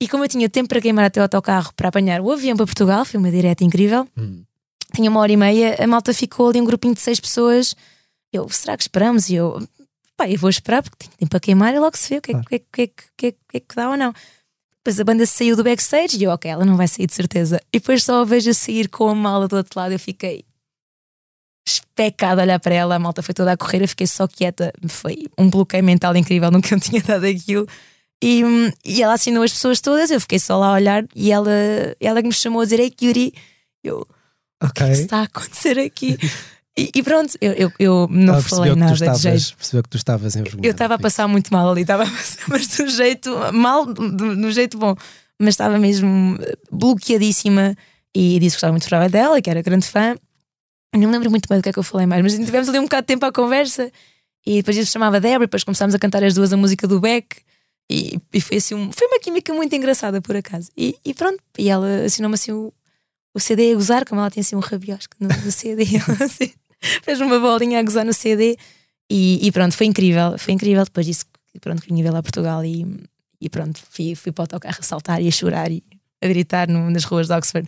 [0.00, 2.66] E como eu tinha tempo para queimar até o autocarro para apanhar o avião para
[2.66, 4.06] Portugal, foi uma direta incrível.
[4.16, 4.44] Hum.
[4.94, 7.74] Tinha uma hora e meia, a malta ficou ali um grupinho de seis pessoas.
[8.32, 9.28] Eu, será que esperamos?
[9.28, 9.66] E eu,
[10.16, 12.30] pá, eu vou esperar porque tenho tempo para queimar e logo se vê o que
[12.32, 13.96] é, que- o que, é, que- é, que- que, é, que é que dá ou
[13.96, 14.12] não.
[14.78, 17.60] Depois a banda saiu do backstage e eu, ok, ela não vai sair de certeza.
[17.72, 19.92] E depois só a vejo a sair com a mala do outro lado.
[19.92, 20.44] Eu fiquei
[21.66, 22.94] especada a olhar para ela.
[22.94, 24.72] A malta foi toda a correr, eu fiquei só quieta.
[24.88, 27.66] Foi um bloqueio mental incrível, nunca tinha dado aquilo.
[28.22, 28.42] E,
[28.84, 31.50] e ela assinou as pessoas todas, eu fiquei só lá a olhar e ela,
[32.00, 33.32] ela que me chamou a dizer: Ei, Cutie,
[33.82, 34.06] eu,
[34.62, 36.16] o que é que está a acontecer aqui?
[36.74, 39.56] E, e pronto, eu, eu, eu não Ela falei nada de estavas, jeito.
[39.58, 40.66] percebeu que tu estavas envergonhado.
[40.66, 44.34] Eu estava a passar muito mal ali, estava a passar, mas do jeito mal, do,
[44.36, 44.96] do jeito bom,
[45.38, 46.38] mas estava mesmo
[46.70, 47.76] bloqueadíssima
[48.14, 50.16] e disse que gostava muito trabalho dela, que era grande fã.
[50.94, 52.78] Não me lembro muito bem do que é que eu falei mais, mas tivemos ali
[52.78, 53.90] um bocado de tempo à conversa
[54.46, 56.86] e depois isso se chamava Débora, e depois começámos a cantar as duas a música
[56.86, 57.38] do Beck
[57.90, 60.70] e, e foi assim um- foi uma química muito engraçada por acaso.
[60.76, 62.72] E, e pronto, e ela assinou-me assim o,
[63.34, 65.84] o CD a gozar, como ela tem assim um rabiosco no, no CD,
[66.20, 66.52] assim,
[67.02, 68.58] fez uma bolinha a gozar no CD
[69.10, 70.84] e, e pronto, foi incrível, foi incrível.
[70.84, 71.24] Depois disso,
[71.60, 72.86] pronto, que vinha vê-la a Portugal e,
[73.40, 75.82] e pronto, fui, fui para o autocarro a saltar e a chorar e
[76.22, 77.66] a gritar no- nas ruas de Oxford.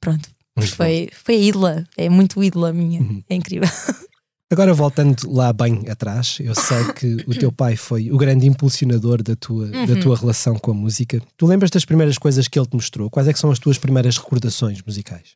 [0.00, 3.22] Pronto, Muito foi, foi ídola, é muito ídola minha, Uhum.
[3.28, 3.68] é incrível.
[4.50, 9.20] Agora voltando lá bem atrás, eu sei que o teu pai foi o grande impulsionador
[9.22, 10.00] da tua, da Uhum.
[10.00, 11.20] tua relação com a música.
[11.36, 13.10] Tu lembras das primeiras coisas que ele te mostrou?
[13.10, 15.30] Quais é que são as tuas primeiras recordações musicais?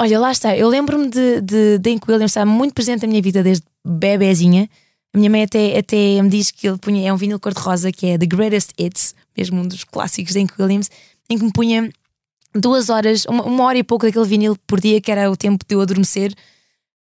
[0.00, 0.56] Olha, lá está.
[0.56, 4.68] Eu lembro-me de, de, de Hank Williams estar muito presente na minha vida desde bebezinha.
[5.14, 8.06] A minha mãe até, até me diz que ele punha, é um vinil cor-de-rosa que
[8.06, 10.90] é The Greatest Hits, mesmo um dos clássicos de Hank Williams,
[11.30, 11.90] em que me punha
[12.54, 15.64] duas horas, uma, uma hora e pouco daquele vinil por dia, que era o tempo
[15.66, 16.32] de eu adormecer,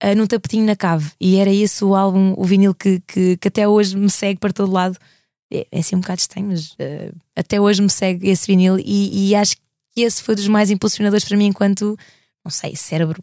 [0.01, 1.11] ah, num tapetinho na cave.
[1.21, 4.53] E era esse o álbum, o vinil que, que, que até hoje me segue para
[4.53, 4.97] todo lado.
[5.53, 9.31] É, é assim um bocado estranho, mas ah, até hoje me segue esse vinil e,
[9.31, 9.57] e acho
[9.95, 11.97] que esse foi dos mais impulsionadores para mim enquanto
[12.45, 13.23] não sei, cérebro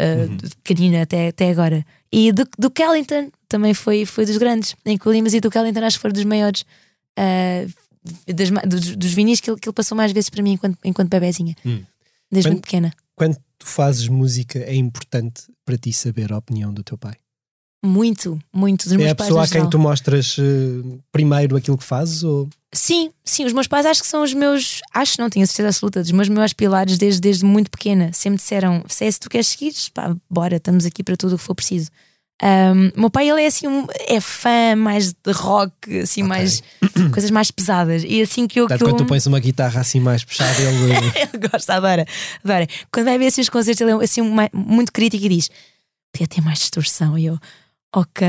[0.00, 0.36] uh, Uhum.
[0.62, 1.84] pequenina até, até agora.
[2.10, 4.74] E do, do Kellington também foi, foi dos grandes.
[4.84, 6.62] Em Colimas e do Kellington acho que foram dos maiores
[7.18, 7.72] uh,
[8.26, 11.08] das dos, dos vinis que ele, que ele passou mais vezes para mim enquanto, enquanto
[11.08, 11.56] bebezinha.
[11.64, 11.82] Hum.
[12.30, 12.92] Desde Quando- muito pequena.
[13.14, 17.14] Quando tu fazes música, é importante para ti saber a opinião do teu pai?
[17.84, 18.88] Muito, muito.
[18.88, 19.70] Dos É a pessoa a quem geral.
[19.70, 22.22] tu mostras eh, primeiro aquilo que fazes?
[22.22, 22.48] Ou...
[22.72, 25.68] Sim, sim, os meus pais acho que são os meus, acho não, tenho a certeza
[25.70, 28.12] absoluta, dos meus maiores pilares desde, desde muito pequena.
[28.12, 31.38] Sempre disseram: se é se tu queres seguir, pá, bora, estamos aqui para tudo o
[31.38, 31.90] que for preciso.
[32.42, 36.60] Um, o meu pai, ele é assim, um, é fã mais de rock, assim, mais
[37.12, 38.02] coisas mais pesadas.
[38.04, 38.66] E assim que eu.
[38.66, 38.88] Portanto, que eu...
[38.96, 40.92] quando tu pões uma guitarra assim mais puxada, ele.
[40.92, 42.04] ele gosta, adora,
[42.44, 42.66] adora.
[42.92, 45.50] Quando vai ver assim os concertos, ele é assim, uma- muito crítico e diz:
[46.12, 47.16] podia ter mais distorção.
[47.16, 47.38] E eu,
[47.94, 48.26] ok.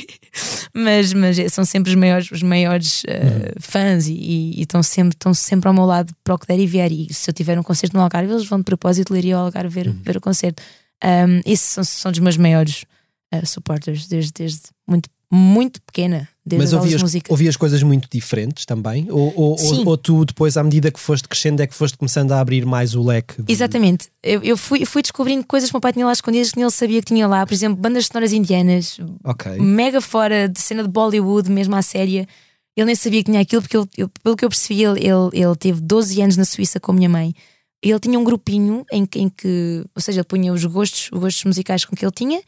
[0.72, 5.68] mas, mas são sempre os maiores, os maiores eh, fãs e, estão, sempre, estão sempre
[5.68, 6.90] ao meu lado para o que der e vier.
[6.90, 9.68] E se eu tiver um concerto no Algarve, eles vão de propósito ler ao Algarve
[9.68, 10.62] ver, ver o concerto.
[11.04, 12.86] Um, esses são, são dos meus maiores
[13.32, 16.28] eh, supporters desde, desde muito, muito pequena.
[16.44, 17.32] Desde Mas ouvias, música.
[17.32, 19.08] ouvias coisas muito diferentes também?
[19.10, 22.30] Ou, ou, ou, ou tu, depois, à medida que foste crescendo, é que foste começando
[22.30, 23.42] a abrir mais o leque?
[23.42, 24.08] de- Exatamente.
[24.22, 26.64] Eu, eu fui, fui descobrindo coisas que o meu pai tinha lá escondidas que nem
[26.64, 27.44] ele sabia que tinha lá.
[27.44, 29.58] Por exemplo, bandas sonoras indianas, Ok.
[29.58, 32.28] mega fora de cena de Bollywood, mesmo à séria.
[32.76, 35.56] Ele nem sabia que tinha aquilo, porque eu- pelo que eu percebi, ele, ele, ele
[35.56, 37.34] teve 12 anos na Suíça com a minha mãe.
[37.82, 41.18] Ele tinha um grupinho em, que- em que, ou seja, ele punha os gostos, os
[41.18, 42.40] gostos musicais com que ele tinha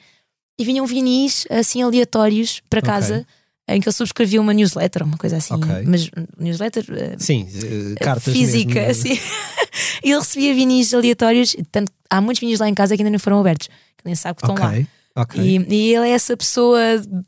[0.59, 3.27] e vinham vinis assim aleatórios para casa.
[3.71, 5.53] Em que ele subscrevia uma newsletter, uma coisa assim.
[5.53, 5.68] Ok.
[5.87, 9.12] Mas newsletter eh, Sim, eh, cartas física, mesmo, assim.
[10.03, 13.18] e ele recebia vinis aleatórios, tanto há muitos vinis lá em casa que ainda não
[13.18, 14.71] foram abertos, que nem sabe que estão lá.
[14.71, 15.40] Ok, ok.
[15.42, 16.81] E, e ele é essa pessoa,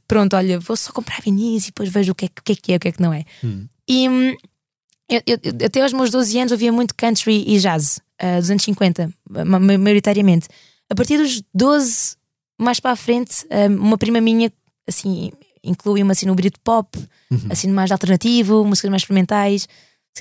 [0.09, 2.53] pronto, olha, vou só comprar vinis e depois vejo o que é, que- o que,
[2.53, 3.25] é que é, o que é que não é.
[3.45, 3.67] Hum.
[3.87, 4.35] E hum,
[5.11, 8.49] eu- eu- eu- até aos meus 12 anos ouvia muito country e jazz, ah, dos
[8.51, 10.49] anos 50, ma- ma- maioritariamente.
[10.89, 12.17] A partir dos 12,
[12.61, 14.53] mais para a frente, ah, uma prima minha,
[14.87, 15.31] assim,
[15.65, 16.99] inclui-me assim no Britpop,
[17.51, 19.69] assim mais alternativo, músicas mais experimentais.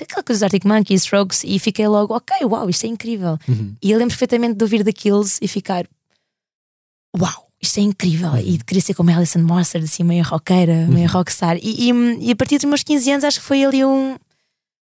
[0.00, 3.36] Aquela coisa dos Arctic Monkeys, Strokes, e fiquei logo, ok, uau, isto é incrível.
[3.48, 3.74] Uhum.
[3.82, 5.84] E eu lembro perfeitamente de ouvir daqueles e ficar,
[7.18, 8.36] uau, isto é incrível.
[8.36, 11.58] E de querer ser como Alison Mostert, assim, meio roqueira, meio rockstar.
[11.60, 14.16] E, e, e a partir dos meus 15 anos, acho que foi ali um,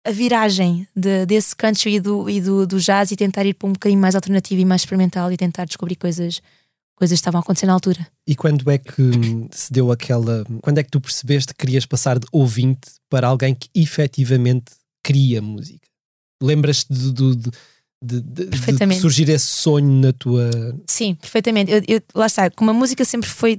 [0.07, 3.69] a viragem de- desse country e, do, e do, do jazz e tentar ir para
[3.69, 6.43] um bocadinho mais alternativo e mais experimental e tentar descobrir coisas,
[7.01, 8.07] coisas estavam a acontecer na altura.
[8.29, 9.03] E quando é que
[9.51, 10.45] se deu aquela.
[10.63, 14.71] Quando é que tu percebeste que querias passar de ouvinte para alguém que efetivamente
[15.03, 15.89] cria música?
[16.43, 17.51] Lembras-te de, de,
[18.03, 20.51] de- de- surgir esse sonho na tua.
[20.87, 21.71] Sim, perfeitamente.
[21.73, 23.59] Eu, eu- lá está, como a música sempre foi,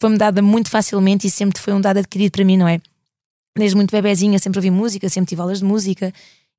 [0.00, 2.80] foi-me dada muito facilmente e sempre foi um dado adquirido para mim, não é?
[3.56, 6.12] Desde muito bebezinha sempre ouvi música, sempre tive aulas de música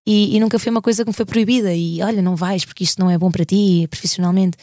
[0.07, 1.73] e, e nunca foi uma coisa que me foi proibida.
[1.73, 4.57] E olha, não vais porque isto não é bom para ti profissionalmente.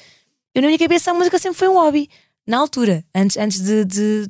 [0.54, 2.08] Eu, na minha cabeça, a música sempre foi um hobby.
[2.46, 4.28] Na altura, antes, antes de, de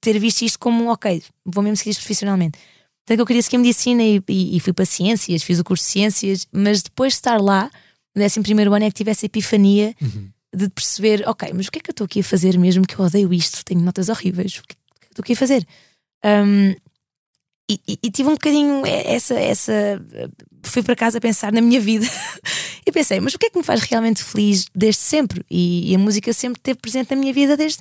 [0.00, 2.58] ter visto isto como, ok, vou mesmo seguir isto profissionalmente.
[3.06, 5.90] Portanto, eu queria seguir medicina e, e, e fui para ciências, fiz o curso de
[5.90, 7.70] ciências, mas depois de estar lá,
[8.16, 9.94] no 11 ano, é que tive essa epifania
[10.54, 12.98] de perceber, ok, mas o que é que eu estou aqui a fazer mesmo que
[12.98, 13.64] eu odeio isto?
[13.64, 15.66] Tenho notas horríveis, o que, é que eu estou aqui a fazer?
[16.24, 16.70] Um,
[17.70, 19.72] e, e- e tive um bocadinho essa, essa.
[20.64, 22.06] Fui para casa a pensar na minha vida
[22.86, 25.44] e pensei, mas o que é que me faz realmente feliz desde sempre?
[25.50, 27.78] E, e a música sempre esteve presente na minha vida desde,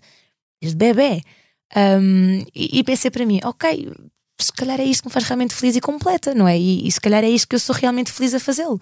[0.62, 1.22] desde bebê.
[1.76, 3.92] Um, e, e pensei para mim, ok,
[4.40, 6.58] se calhar é isto que me faz realmente feliz e completa, não é?
[6.58, 8.80] E, e se calhar é isto que eu sou realmente feliz a fazê-lo.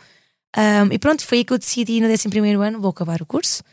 [0.57, 2.27] Um, e pronto, foi aí que eu decidi no 11
[2.65, 3.63] ano, vou acabar o curso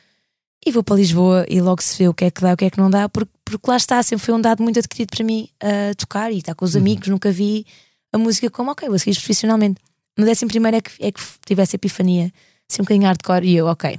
[0.64, 2.64] e vou para Lisboa e logo se vê o que é que dá, o que
[2.66, 5.24] é que não dá, porque, porque lá está, sempre foi um dado muito adquirido para
[5.24, 7.66] mim a tocar e estar com os amigos, nunca vi
[8.12, 9.80] a música como, ok, vou seguir profissionalmente.
[10.18, 12.32] No 11 é que, é que tive essa epifania,
[12.70, 13.98] assim um bocadinho hardcore, e eu, ok.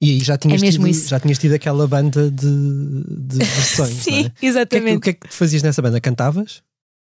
[0.00, 1.08] E aí já tinhas, É tido, isso.
[1.08, 4.06] já tinhas tido aquela banda de, de versões.
[4.06, 4.20] não é?
[4.20, 4.96] Sim, O que, é que, exatamente.
[4.96, 6.00] o que é que fazias nessa banda?
[6.00, 6.62] Cantavas?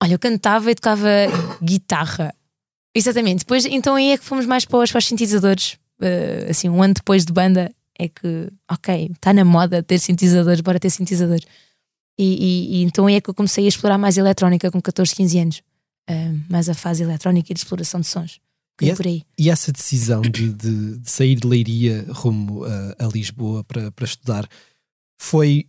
[0.03, 1.07] Olha, eu cantava e tocava
[1.63, 2.33] guitarra.
[2.95, 3.39] Exatamente.
[3.39, 5.77] Depois, então aí é que fomos mais para os, para os sintetizadores.
[6.01, 10.61] Eh, assim, um ano depois de banda, é que, ok, está na moda ter sintetizadores,
[10.61, 11.45] bora ter sintetizadores.
[12.19, 14.81] E, e- e então aí é que eu comecei a explorar mais a eletrónica com
[14.81, 15.61] 14, 15 anos.
[16.07, 18.39] Eh, mais a fase eletrónica e de exploração de sons.
[18.81, 19.23] E E essa- por aí.
[19.39, 24.05] E essa decisão de, de- de sair de Leiria rumo a, a Lisboa para, para
[24.05, 24.47] estudar
[25.17, 25.65] foi,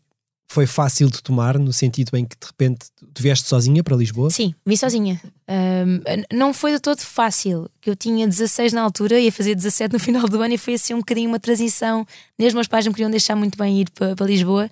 [0.49, 4.29] foi fácil de tomar no sentido em que de repente tu vieste sozinha para Lisboa?
[4.31, 5.21] Sim, vim sozinha.
[5.49, 6.01] Ahm,
[6.33, 7.71] não foi de todo fácil.
[7.81, 10.75] que Eu tinha 16 na altura, ia fazer 17 no final do ano e foi
[10.75, 12.07] assim um bocadinho uma transição.
[12.39, 14.69] Nem os meus pais me queriam deixar muito bem ir para, para Lisboa.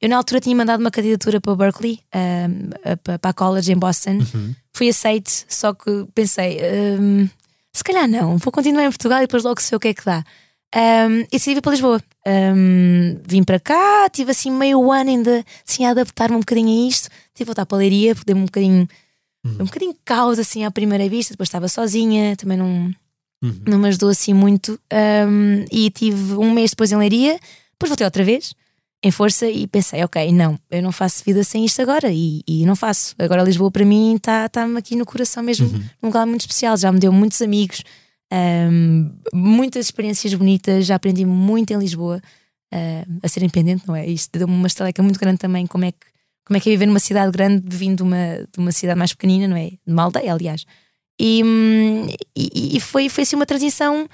[0.00, 4.18] Eu na altura tinha mandado uma candidatura para Berkeley, a- para a college em Boston.
[4.72, 7.26] Fui aceite, só que pensei, ahm,
[7.72, 9.94] se calhar não, vou continuar em Portugal e depois logo se vê o que é
[9.94, 10.24] que dá.
[10.76, 12.02] Um, e decidi vir para Lisboa.
[12.26, 16.88] Um, vim para cá, tive assim meio ano ainda assim, a adaptar-me um bocadinho a
[16.88, 17.08] isto.
[17.32, 18.88] Tive de voltar para a Leiria, porque deu-me um bocadinho,
[19.46, 21.32] um bocadinho de caos assim à primeira vista.
[21.32, 22.92] Depois estava sozinha, também não,
[23.42, 23.60] Uhum.
[23.68, 24.78] não me ajudou assim muito.
[25.28, 27.38] Um, e tive um mês depois em Leiria,
[27.72, 28.52] depois voltei outra vez.
[29.04, 32.64] Em força e pensei, ok, não, eu não faço vida sem isto agora e, e
[32.64, 33.14] não faço.
[33.18, 35.84] Agora Lisboa para mim está-me tá aqui no coração mesmo, Uhum.
[36.02, 36.74] num lugar muito especial.
[36.78, 37.82] Já me deu muitos amigos,
[38.32, 42.18] ahm, muitas experiências bonitas, já aprendi muito em Lisboa
[42.72, 44.06] ahm, a ser independente, não é?
[44.06, 46.06] Isto deu-me uma estaleca muito grande também, como é que,
[46.46, 48.16] como é, que é viver numa cidade grande vindo de uma,
[48.52, 49.70] de uma cidade mais pequenina, não é?
[49.86, 50.64] De uma aldeia, aliás.
[51.20, 54.08] E, hum, e, e foi, foi assim uma transição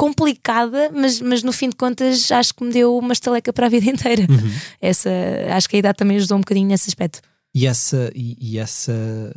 [0.00, 3.68] complicada, mas, mas no fim de contas acho que me deu uma estaleca para a
[3.68, 4.22] vida inteira.
[4.22, 4.50] Uhum.
[4.80, 5.10] Essa,
[5.50, 7.20] acho que a idade também ajudou um bocadinho nesse aspecto.
[7.54, 8.94] E essa, e, e essa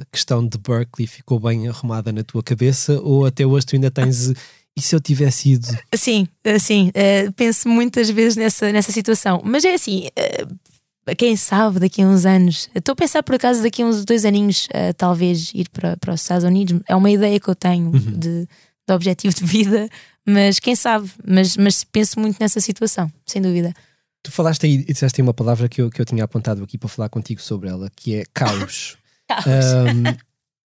[0.10, 4.32] questão de Berkeley ficou bem arrumada na tua cabeça ou até hoje tu ainda tens.
[4.76, 5.68] E se eu tivesse ido?
[5.94, 6.28] Sim,
[6.60, 9.40] sim, eh, penso muitas vezes nessa, nessa situação.
[9.46, 10.48] Mas é assim, eh,
[11.16, 14.26] quem sabe daqui a uns anos, estou a pensar por acaso daqui a uns dois
[14.26, 16.82] aninhos, eh, talvez ir para, para os Estados Unidos.
[16.88, 19.88] É uma ideia que eu tenho de, de objetivo de vida,
[20.26, 23.74] mas quem sabe, mas, mas penso muito nessa situação, sem dúvida.
[24.24, 26.78] Tu falaste aí e disseste aí uma palavra que eu, que eu tinha apontado aqui
[26.78, 28.98] para falar contigo sobre ela, que é caos.
[29.48, 30.04] Um,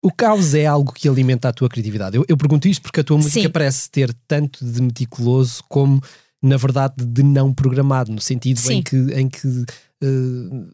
[0.06, 2.16] o caos é algo que alimenta a tua criatividade.
[2.16, 3.50] Eu, eu pergunto isto porque a tua música Sim.
[3.50, 6.00] parece ter tanto de meticuloso como,
[6.40, 8.82] na verdade, de não programado, no sentido em Sim.
[8.82, 10.68] que, em que uh,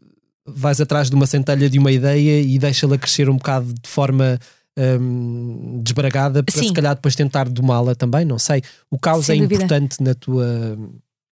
[0.45, 4.39] vais atrás de uma centelha de uma ideia e deixa-la crescer um bocado de forma
[4.77, 6.67] um, desbragada para Sim.
[6.67, 8.61] se calhar depois tentar domá-la também, não sei.
[8.89, 9.63] O caos Sem é dúvida.
[9.63, 10.77] importante na tua.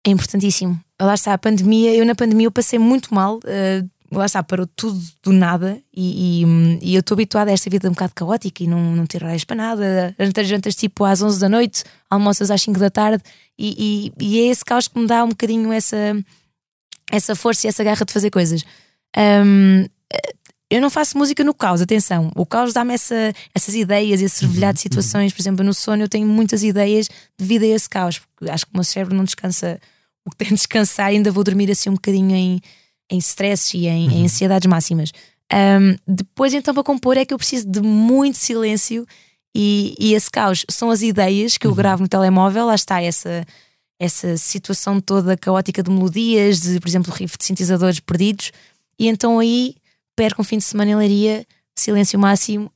[0.06, 0.80] É importantíssimo.
[1.00, 3.40] Lá está, a pandemia, eu na pandemia eu passei muito mal.
[3.46, 7.54] eh, lá está, parou tudo do nada e, e, hum, e eu estou habituada a
[7.54, 10.16] esta vida um bocado caótica e não, não ter horários para nada.
[10.20, 13.24] Jantas, jantas tipo às 11 da noite, almoças às 5 da tarde
[13.58, 15.98] e, e, e é esse caos que me dá um bocadinho essa,
[17.10, 18.64] essa força e essa garra de fazer coisas.
[19.16, 19.88] Eh,
[20.72, 22.32] eu não faço música no caos, atenção.
[22.34, 25.34] O caos dá-me essa, essas ideias, esse servilhado de situações.
[25.34, 28.72] Por exemplo, no sono eu tenho muitas ideias devido a esse caos, porque acho que
[28.72, 29.78] o meu cérebro não descansa
[30.26, 32.62] o que tem de descansar, ainda vou dormir assim um bocadinho em,
[33.10, 35.12] em stress e em, em ansiedades máximas.
[35.52, 39.06] Um, depois, então, para compor, é que eu preciso de muito silêncio
[39.54, 42.68] e, e esse caos são as ideias que eu gravo no telemóvel.
[42.68, 43.46] Lá está essa,
[44.00, 48.54] essa situação toda caótica de melodias, de, por exemplo, riff de sintetizadores perdidos,
[48.98, 49.76] e então aí
[50.22, 51.44] perco um fim de semana em Leiria,
[51.76, 52.72] silêncio máximo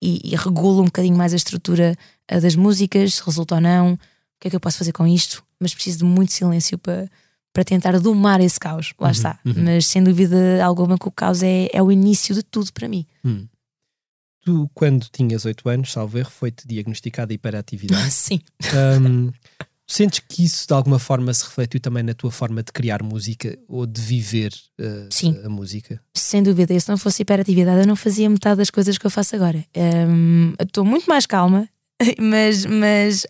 [0.00, 1.96] e, e regulo um bocadinho mais a estrutura
[2.28, 3.98] ah, das músicas, se resulta ou não, o
[4.38, 7.10] que é que eu posso fazer com isto, mas preciso de muito silêncio para,
[7.52, 8.94] para tentar domar esse caos.
[8.96, 9.40] Lá está.
[9.42, 13.04] Mas sem dúvida alguma que o caos é, é o início de tudo para mim.
[13.24, 13.48] Hum.
[14.44, 18.10] Tu, quando tinhas 8 anos, salvo erro, foi-te diagnosticada hiperatividade.
[18.14, 18.38] Sim.
[19.02, 19.32] Hum,
[19.86, 23.58] sentes que isso de alguma forma se refletiu também na tua forma de criar música
[23.68, 25.38] ou de viver uh, Sim.
[25.44, 26.00] a música?
[26.16, 29.10] Sem dúvida, e se não fosse hiperatividade, eu não fazia metade das coisas que eu
[29.10, 29.64] faço agora.
[30.08, 31.68] Hum, Estou muito mais calma,
[32.18, 33.26] mas, mas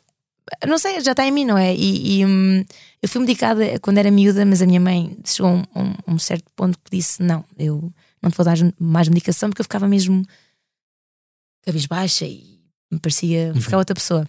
[0.66, 1.74] não sei, já está em mim, não é?
[1.74, 2.64] E, e, hum,
[3.02, 6.18] eu fui medicada quando era miúda, mas a minha mãe chegou a um, um- um
[6.18, 9.88] certo ponto que disse: Não, eu não te vou dar mais medicação porque eu ficava
[9.88, 10.22] mesmo
[11.62, 13.60] cabisbaixa e me parecia Uhum.
[13.60, 14.28] ficar outra pessoa.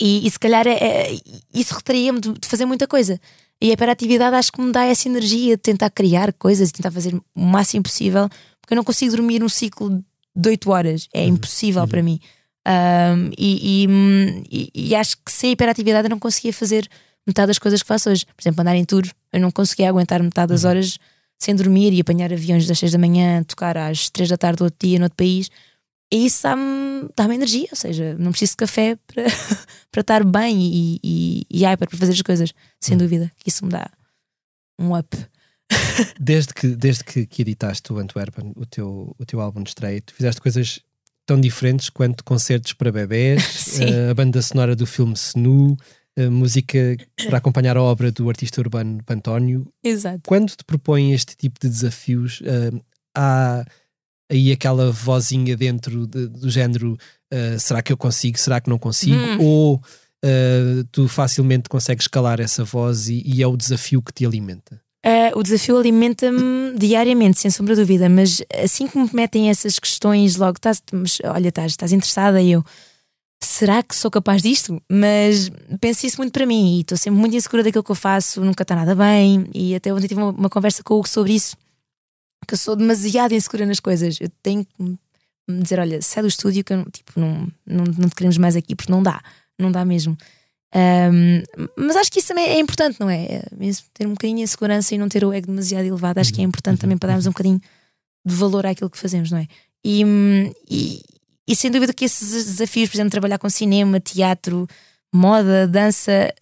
[0.00, 0.72] E, e se calhar é-
[1.12, 1.20] é-
[1.54, 3.20] isso retraía-me de, de fazer muita coisa.
[3.60, 6.90] E a hiperatividade acho que me dá essa energia de tentar criar coisas, de tentar
[6.90, 8.28] fazer o máximo possível,
[8.60, 10.02] porque eu não consigo dormir um ciclo
[10.34, 12.18] de 8 horas, é impossível para mim.
[12.66, 13.88] Um, e, e,
[14.50, 16.88] e- e acho que sem hiperatividade eu não conseguia fazer
[17.26, 18.24] metade das coisas que faço hoje.
[18.24, 20.98] Por exemplo, andar em tour, eu não conseguia aguentar metade das horas
[21.38, 24.64] sem dormir e apanhar aviões das 6 da manhã, tocar às 3 da tarde do
[24.64, 25.50] outro dia, noutro país.
[26.12, 29.24] E isso dá-me dá energia, ou seja, não preciso de café para,
[29.90, 33.30] para estar bem e, e, e hyper para fazer as coisas, sem dúvida.
[33.38, 33.88] que Isso me dá
[34.78, 35.16] um up.
[36.18, 40.00] Desde que, desde que, que editaste o Antwerpen, o teu, o teu álbum de estreia,
[40.00, 40.80] tu fizeste coisas
[41.24, 45.76] tão diferentes quanto concertos para bebés, eh, a banda sonora do filme Snu,
[46.28, 46.96] música
[47.26, 49.72] para acompanhar a obra do artista urbano António.
[49.82, 50.22] Exato.
[50.26, 52.70] Quando te propõem este tipo de desafios, eh,
[53.14, 53.64] há
[54.30, 56.96] aí aquela vozinha dentro de- do género:
[57.30, 58.38] eh, será que eu consigo?
[58.38, 59.16] Será que não consigo?
[59.16, 59.38] Hum.
[59.40, 59.82] Ou
[60.24, 64.80] eh, tu facilmente consegues calar essa voz e, e é o desafio que te alimenta?
[65.04, 69.78] Uh, o desafio alimenta-me diariamente, sem sombra de dúvida, mas assim que me metem essas
[69.78, 72.62] questões, logo, estás, mas, olha, estás, estás interessada e eu.
[73.42, 74.78] Será que sou capaz disto?
[74.92, 78.42] Mas penso isso muito para mim e estou sempre muito insegura daquilo que eu faço,
[78.44, 79.46] nunca está nada bem.
[79.54, 81.56] E até ontem tive uma, uma conversa com o Hugo sobre isso,
[82.46, 84.18] que eu sou demasiado insegura nas coisas.
[84.20, 84.98] Eu tenho que me-
[85.62, 88.74] dizer: olha, sai do estúdio que eu tipo, não, não, não te queremos mais aqui
[88.74, 89.20] porque não dá,
[89.58, 90.16] não dá mesmo.
[90.72, 91.42] Um,
[91.76, 93.24] mas acho que isso também é importante, não é?
[93.24, 96.18] É mesmo ter um bocadinho de segurança e não ter o ego demasiado elevado.
[96.18, 97.60] Acho que é importante também para darmos um bocadinho
[98.24, 99.48] de valor àquilo que fazemos, não é?
[99.84, 100.04] E,
[100.70, 101.02] e,
[101.48, 104.66] e sem dúvida que esses desafios, por exemplo, trabalhar com cinema, teatro,
[105.12, 106.32] moda, dança,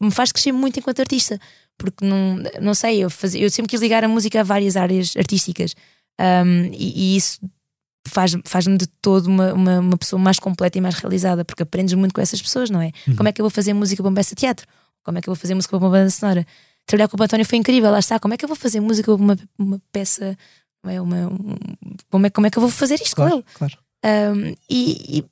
[0.00, 1.38] me faz crescer muito enquanto artista.
[1.78, 5.16] Porque não, não sei, eu, fazia, eu sempre quis ligar a música a várias áreas
[5.16, 5.74] artísticas
[6.20, 7.38] um, e, e, isso
[8.06, 11.94] faz-me faz de todo uma, uma, uma, pessoa mais completa e mais realizada, porque aprendes
[11.94, 12.90] muito com essas pessoas, não é?
[13.06, 13.16] Uhum.
[13.16, 14.66] Como é que eu vou fazer música para uma peça de teatro?
[15.04, 16.46] Como é que eu vou fazer música para uma banda sonora?
[16.86, 18.18] Trabalhar com o António foi incrível, lá está.
[18.18, 20.36] Como é que eu vou fazer música para uma, uma peça?
[20.86, 21.56] É uma, um,
[22.10, 23.44] como, é, como é que eu vou fazer isto claro, com ele?
[23.54, 23.78] Claro.
[24.04, 25.24] Um, e, e,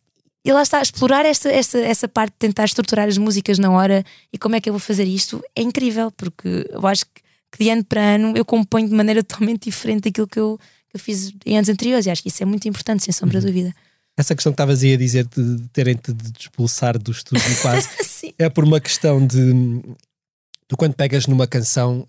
[0.47, 4.05] e, lá está, explorar esta, esta, essa parte de tentar estruturar as músicas na hora
[4.33, 7.21] e como é que eu vou fazer isto é incrível, porque eu acho que,
[7.51, 10.97] que de ano para ano eu componho de maneira totalmente diferente daquilo que eu, que
[10.97, 13.47] eu fiz em anos anteriores e acho que isso é muito importante, sem sombra de
[13.47, 13.53] uhum.
[13.53, 13.75] dúvida.
[14.17, 17.89] Essa questão que estavas aí a dizer de terem-te de expulsar do estúdio quase
[18.39, 19.83] é por uma questão de
[20.69, 22.07] tu quando pegas numa canção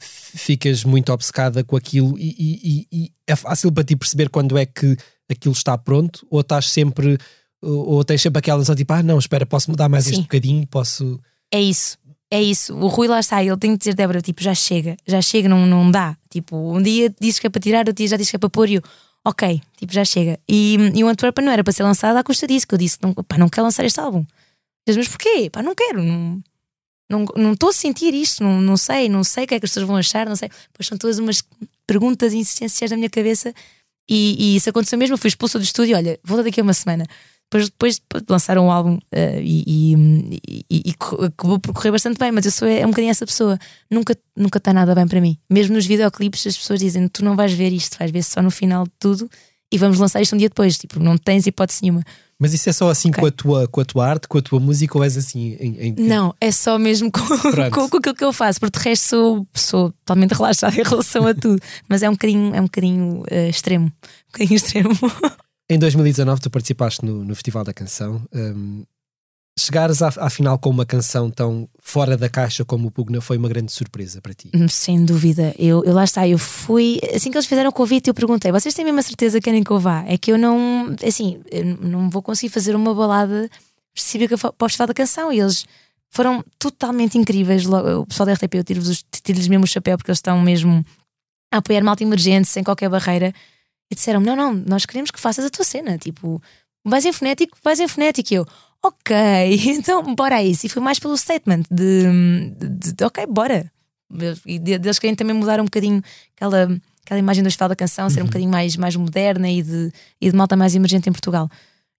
[0.00, 4.64] ficas muito obcecada com aquilo e, e, e, é fácil para ti perceber quando é
[4.64, 4.96] que
[5.28, 7.18] aquilo está pronto ou estás sempre
[7.62, 10.12] ou tens sempre aquela noção tipo, ah não, espera, posso mudar mais Sim.
[10.12, 11.20] este bocadinho, posso...
[11.52, 11.98] É isso,
[12.30, 12.74] é isso.
[12.74, 15.66] O Rui lá está, ele tem que dizer, Débora, tipo, já chega, já chega, não,
[15.66, 16.16] não dá.
[16.30, 18.48] Tipo, um dia dizes que é para tirar, outro dia já dizes que é para
[18.48, 18.82] pôr e eu,
[19.24, 20.38] ok, tipo, já chega.
[20.48, 22.98] E, e o Antwerp não era para ser lançado à custa disso, que eu disse,
[23.02, 24.24] não, pá, não quero lançar este álbum.
[24.86, 25.50] Disse, mas porquê?
[25.50, 26.42] Pá, não quero, não
[27.10, 29.66] não não estou a sentir isto, não, não sei, não sei o que é que
[29.66, 30.48] as pessoas vão achar, não sei.
[30.72, 31.42] Pois são todas umas
[31.84, 33.52] perguntas existenciais na minha cabeça
[34.08, 35.14] e, e isso aconteceu mesmo.
[35.14, 37.04] Eu fui expulsa do estúdio, olha, vou daqui a uma semana.
[37.52, 40.94] Depois, depois lançaram um álbum uh, e, e, e, e,
[41.24, 43.58] acabou por correr bastante bem, mas eu sou é um bocadinho essa pessoa.
[43.90, 45.36] Nunca nunca está nada bem para mim.
[45.50, 48.50] Mesmo nos videoclipes, as pessoas dizem: Tu não vais ver isto, vais ver só no
[48.50, 49.28] final de tudo
[49.72, 50.76] e vamos lançar isto um dia depois.
[50.76, 52.02] Tipo, não tens hipótese nenhuma.
[52.38, 53.20] Mas isso é só assim okay.
[53.20, 55.56] com, a tua, com a tua arte, com a tua música ou és assim?
[55.60, 55.94] Em, em...
[55.98, 57.20] Não, é só mesmo com,
[57.70, 61.26] com, com, aquilo que eu faço, porque de resto sou, sou totalmente relaxada em relação
[61.26, 61.60] a tudo.
[61.86, 63.86] Mas é um bocadinho, é um bocadinho uh, extremo.
[63.86, 64.98] Um bocadinho extremo.
[65.70, 68.20] Em 2019 tu participaste no, no Festival da Canção.
[68.34, 68.84] Um,
[69.56, 73.36] chegares à, à, final com uma canção tão fora da caixa como o Pugna foi
[73.36, 74.50] uma grande surpresa para ti.
[74.52, 75.54] Hum, sem dúvida.
[75.56, 76.98] Eu, eu lá está, eu fui.
[77.14, 79.70] Assim que eles fizeram o convite, eu perguntei: vocês têm a certeza que querem que
[79.70, 80.04] eu vá?
[80.08, 80.92] É que eu não.
[81.06, 83.48] Assim, eu não vou conseguir fazer uma balada
[83.94, 85.32] específica para o Festival da Canção.
[85.32, 85.64] E eles
[86.10, 87.64] foram totalmente incríveis.
[87.64, 90.84] O pessoal da RTP, eu tiro-lhes tiro mesmo o chapéu porque eles estão mesmo
[91.52, 93.32] a apoiar malta emergente, sem qualquer barreira.
[93.90, 95.98] E disseram: Não, não, nós queremos que faças a tua cena.
[95.98, 96.40] Tipo,
[96.84, 98.32] vais em fonético, vais em fonético.
[98.32, 98.46] E eu,
[98.82, 99.16] ok,
[99.76, 100.66] então bora a isso.
[100.66, 102.04] E foi mais pelo statement de,
[102.58, 103.70] de, de ok, bora.
[104.46, 106.02] E deles querem também mudar um bocadinho
[106.34, 106.68] aquela,
[107.04, 108.26] aquela imagem do festival da canção, ser um uhum.
[108.26, 111.48] bocadinho mais, mais moderna e de, e de malta mais emergente em Portugal.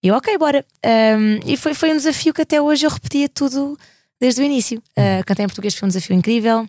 [0.04, 0.66] E eu, ok, bora.
[0.86, 3.78] Um, e foi, foi um desafio que até hoje eu repetia tudo
[4.20, 4.80] desde o início.
[4.92, 6.68] Uh, cantei em português foi um desafio incrível.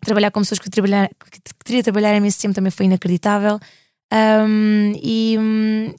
[0.00, 3.58] Trabalhar com pessoas que, trabalhar, que queria trabalhar imenso tempo também foi inacreditável.
[4.12, 5.36] Um, e,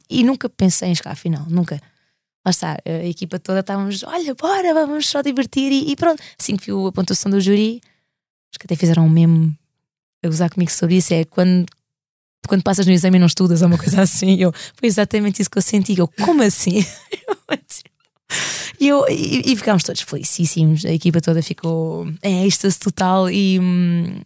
[0.07, 1.82] e nunca pensei em chegar à final, nunca.
[2.45, 6.22] Lá está, a equipa toda estávamos, olha, bora, vamos só divertir e, e pronto.
[6.39, 7.82] Assim que viu a pontuação do júri,
[8.51, 9.57] acho que até fizeram um meme
[10.24, 11.14] a gozar comigo sobre isso.
[11.14, 11.66] É quando,
[12.47, 14.36] quando passas no exame e não estudas, ou uma coisa assim.
[14.36, 15.97] Eu, foi exatamente isso que eu senti.
[15.97, 16.86] Eu, como assim?
[18.79, 23.59] E, eu, e, e, ficámos todos felicíssimos, a equipa toda ficou em êxtase total e,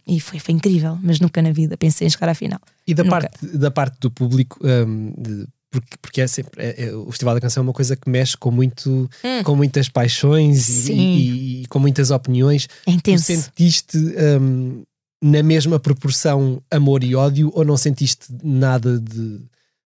[0.06, 2.60] e foi, foi incrível, mas nunca na vida pensei em chegar à final.
[2.86, 6.94] E da, parte, da parte do público, um, de, porque, porque é sempre é, é,
[6.94, 9.42] o Festival da Canção é uma coisa que mexe com, muito, hum.
[9.44, 12.68] com muitas paixões e, e, e, com muitas opiniões.
[12.86, 13.24] É intenso.
[13.24, 14.82] Tu sentiste um,
[15.22, 19.40] na mesma proporção amor e ódio ou não sentiste nada de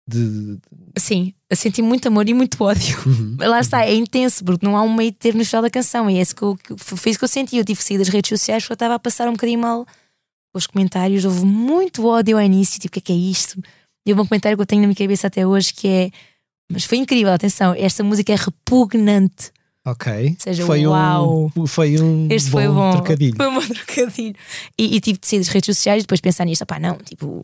[0.08, 0.58] de...
[0.96, 2.98] Sim, eu senti muito amor e muito ódio.
[3.06, 3.36] Uhum.
[3.38, 6.08] Lá está, é intenso, porque não há um meio termo no final da canção.
[6.08, 7.56] E é isso que, eu, que foi isso que eu senti.
[7.56, 9.86] Eu tive que sair das redes sociais porque eu estava a passar um bocadinho mal
[10.54, 11.24] os comentários.
[11.24, 13.60] Houve muito ódio ao início, tipo, o que é que é isto?
[14.06, 16.10] E houve um comentário que eu tenho na minha cabeça até hoje que é.
[16.70, 19.52] Mas foi incrível, atenção, esta música é repugnante.
[19.86, 20.12] Ok.
[20.12, 21.50] Ou seja, foi uau.
[21.56, 23.36] Um, foi um este bom, foi bom trocadilho.
[23.36, 24.34] Foi um bom trocadilho.
[24.78, 27.42] E, e tive de sair das redes sociais e depois pensar nisto, pá, não, tipo,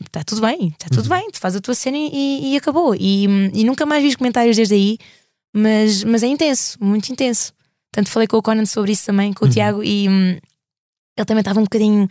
[0.00, 1.20] está tudo bem, está tudo uhum.
[1.20, 2.94] bem, tu faz a tua cena e, e acabou.
[2.94, 3.24] E,
[3.54, 4.98] e, nunca mais vi os comentários desde aí,
[5.54, 7.52] mas, mas é intenso, muito intenso.
[7.92, 9.54] Tanto falei com o Conan sobre isso também, com o uhum.
[9.54, 10.38] Tiago, e hum,
[11.16, 12.08] ele também estava um bocadinho.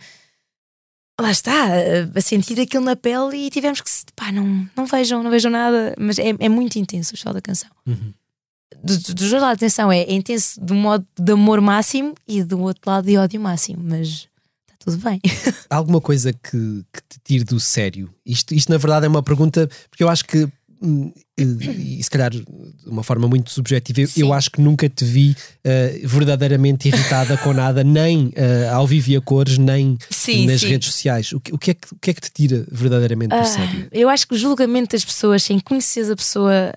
[1.20, 1.68] Lá está,
[2.12, 3.90] a sentir aquilo na pele e tivemos que.
[4.16, 7.40] pá, não, não vejam, não vejam nada, mas é, é muito intenso o show da
[7.40, 7.70] canção.
[7.86, 8.12] Uhum.
[8.82, 12.42] Do, do, do lado, atenção, é, é intenso de um modo de amor máximo e
[12.42, 14.26] do outro lado de ódio máximo, mas
[14.84, 15.20] tudo bem.
[15.70, 18.10] Há alguma coisa que, que, te tire do sério?
[18.24, 20.46] Isto, isto, na verdade, é uma pergunta, porque eu acho que,
[20.82, 22.44] hum, e, se calhar de
[22.86, 27.52] uma forma muito subjetiva, eu, eu acho que nunca te vi uh, verdadeiramente irritada com
[27.52, 30.68] nada, nem uh, ao vivo e a cores, nem sim, nas sim.
[30.68, 31.32] redes sociais.
[31.32, 33.46] O que, o, que é que, o que é que te tira verdadeiramente do uh,
[33.46, 33.88] sério?
[33.90, 36.74] Eu acho que o julgamento das pessoas, sem conhecer a pessoa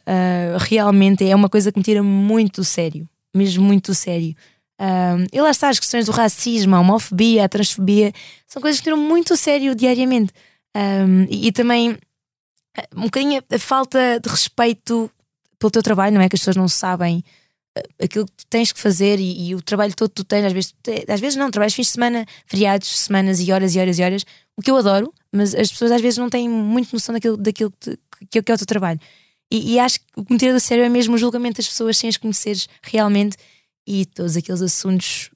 [0.59, 4.33] realmente, é uma coisa que me tira muito do sério, mesmo muito do sério.
[4.79, 8.13] Um, e lá está, as questões do racismo, a homofobia, a transfobia,
[8.47, 10.31] são coisas que tiram muito a sério diariamente.
[10.75, 11.97] Um, e, e, também
[12.77, 15.09] eh, um bocadinho a falta de respeito
[15.57, 16.29] pelo teu trabalho, não é?
[16.29, 17.23] Que as pessoas não sabem
[17.75, 20.45] eh, aquilo que tu tens que fazer e, e, o trabalho todo que tu tens,
[20.45, 20.75] às vezes,
[21.07, 24.25] às vezes não, trabalhas fins de semana, feriados, semanas e horas e horas e horas,
[24.55, 27.73] o que eu adoro, mas as pessoas às vezes não têm muito noção daquilo, daquilo
[27.79, 27.97] que,
[28.29, 28.99] que, que é o teu trabalho.
[29.49, 31.67] E, e, acho que o que me tira do sério é mesmo o julgamento das
[31.67, 33.37] pessoas sem as conheceres realmente
[33.87, 35.31] e todos aqueles assuntos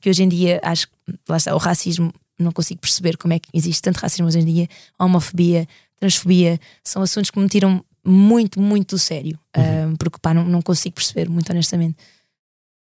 [0.00, 0.94] que hoje em dia acho que
[1.28, 4.44] lá está, o racismo, não consigo perceber como é que existe tanto racismo hoje em
[4.44, 4.68] dia,
[4.98, 5.68] homofobia,
[5.98, 9.38] transfobia, são assuntos que me tiram muito, muito do sério.
[9.56, 9.92] Uhum.
[9.92, 11.96] Uh, porque pá, não, não consigo perceber, muito honestamente.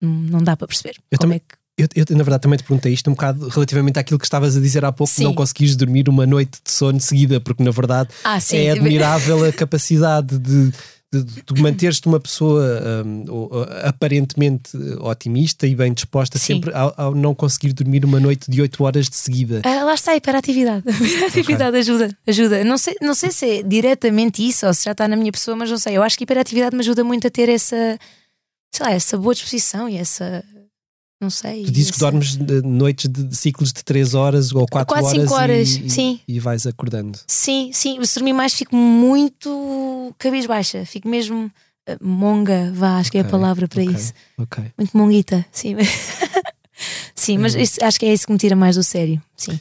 [0.01, 0.97] Não, não dá para perceber.
[1.11, 3.49] Eu como também, é que eu, eu, na verdade, também te perguntei isto um bocado
[3.49, 5.25] relativamente àquilo que estavas a dizer há pouco, Sim.
[5.25, 9.53] não conseguires dormir uma noite de sono seguida, porque na verdade ah, é admirável a
[9.53, 10.73] capacidade de,
[11.25, 12.65] de, de manteres-te uma pessoa
[13.05, 13.25] um,
[13.85, 16.55] aparentemente otimista e bem disposta, Sim.
[16.55, 19.63] sempre ao, ao, não conseguir dormir uma noite de 8 horas de seguida.
[19.65, 20.85] Ah, lá está a hiperatividade.
[20.89, 21.81] A hiperatividade okay.
[21.81, 22.65] ajuda, ajuda.
[22.65, 25.57] Não sei, não sei se é diretamente isso ou se já está na minha pessoa,
[25.57, 25.97] mas não sei.
[25.97, 27.99] Eu acho que a hiperatividade me ajuda muito a ter essa,
[28.73, 30.45] sei lá, essa boa disposição e essa
[31.21, 31.65] não sei.
[31.65, 35.35] Tu dizes que dormes noites de, ciclos de 3 horas ou 4 Quase horas, 5
[35.35, 36.21] horas e, sim.
[36.29, 37.19] e vais acordando.
[37.27, 38.03] Sim, sim.
[38.05, 40.85] Se dormir mais fico muito cabisbaixa.
[40.85, 41.51] Fico mesmo
[41.89, 44.13] uh, monga, vá, acho okay, que é a palavra para okay, isso.
[44.39, 44.65] Okay.
[44.77, 45.75] Muito monguita, sim.
[47.15, 49.21] sim, mas isso, acho que é isso que me tira mais do sério.
[49.35, 49.59] Sim.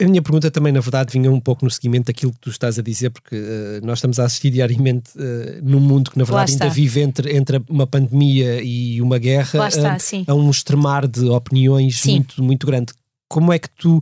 [0.00, 2.78] A minha pergunta também, na verdade, vinha um pouco no seguimento daquilo que tu estás
[2.78, 6.52] a dizer, porque uh, nós estamos a assistir diariamente uh, num mundo que, na verdade,
[6.52, 11.24] ainda vive entre, entre uma pandemia e uma guerra, está, uh, a um extremar de
[11.26, 12.92] opiniões muito, muito grande.
[13.28, 14.00] Como é que tu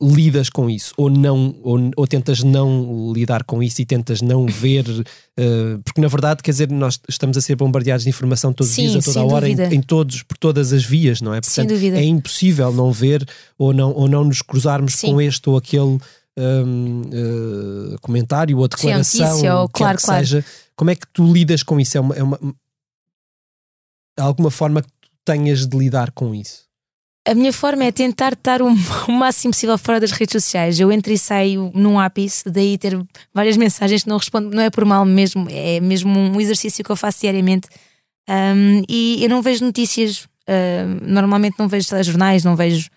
[0.00, 4.46] lidas com isso ou não ou, ou, tentas não lidar com isso e tentas não
[4.46, 8.72] ver uh, porque na verdade quer dizer nós estamos a ser bombardeados de informação todos
[8.72, 11.34] Sim, os dias a toda a hora em, em, todos por todas as vias não
[11.34, 11.40] é?
[11.40, 13.26] Portanto, é impossível não ver
[13.58, 15.12] ou não ou não nos cruzarmos Sim.
[15.12, 15.98] com este ou aquele
[16.38, 20.24] um, uh, comentário ou declaração Sim, ou, claro, que claro.
[20.24, 20.44] seja.
[20.76, 21.98] Como é que tu lidas com isso?
[21.98, 22.38] É uma, é uma
[24.16, 26.67] alguma forma que tu tenhas de lidar com isso
[27.30, 28.70] a minha forma é tentar estar o,
[29.12, 30.80] máximo possível fora das redes sociais.
[30.80, 32.98] Eu entro e saio num ápice, daí ter
[33.34, 36.90] várias mensagens que não respondo, não é por mal mesmo, é mesmo um exercício que
[36.90, 37.68] eu faço diariamente.
[38.28, 42.88] Um, e eu não vejo notícias, uh, normalmente não vejo jornais, não vejo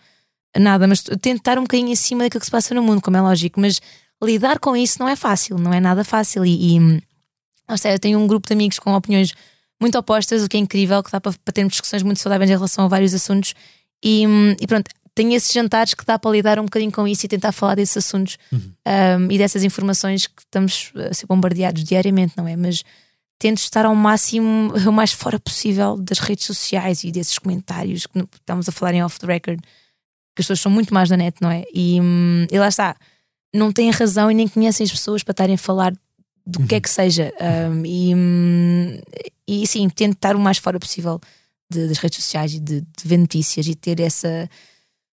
[0.57, 3.21] nada, mas tento estar um bocadinho acima daquilo que se passa no mundo, como é
[3.21, 3.81] lógico, mas
[4.21, 6.45] lidar com isso não é fácil, não é nada fácil.
[6.45, 9.33] E, e seja, eu tenho um grupo de amigos com opiniões
[9.79, 12.53] muito opostas, o que é incrível, que dá para, para termos discussões muito saudáveis em
[12.53, 13.55] relação a vários assuntos.
[14.03, 14.25] E,
[14.59, 17.51] e, pronto, tenho esses jantares que dá para lidar um bocadinho com isso e tentar
[17.51, 18.73] falar desses assuntos uhum.
[19.27, 22.55] um, e dessas informações que estamos a ser bombardeados diariamente, não é?
[22.55, 22.83] Mas
[23.37, 28.19] tento estar ao máximo, o mais fora possível das redes sociais e desses comentários que
[28.35, 31.37] estamos a falar em off the record, que as pessoas são muito mais da net,
[31.41, 31.65] não é?
[31.73, 31.99] E,
[32.49, 32.95] e lá está,
[33.53, 35.93] não têm razão e nem conhecem as pessoas para estarem a falar
[36.45, 36.67] do uhum.
[36.67, 37.33] que é que seja.
[37.69, 38.13] Um, e,
[39.47, 41.19] e sim, tento estar o mais fora possível
[41.71, 44.49] de, das redes sociais e de, de, ver notícias e ter essa,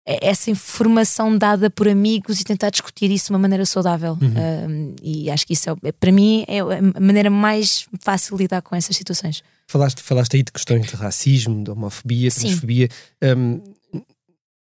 [0.06, 4.18] essa informação dada por amigos e tentar discutir isso de uma maneira saudável.
[4.20, 4.70] Uhum.
[4.70, 8.62] Um, e acho que isso é, para mim é a maneira mais fácil de lidar
[8.62, 9.42] com essas situações.
[9.66, 12.88] Falaste, falaste aí de questões de racismo, de homofobia, transfobia.
[13.22, 13.60] Um,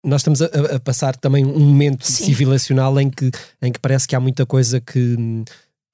[0.05, 2.25] nós estamos a, a, passar também um momento Sim.
[2.25, 3.31] civilizacional em que,
[3.61, 5.17] em que parece que há muita coisa que,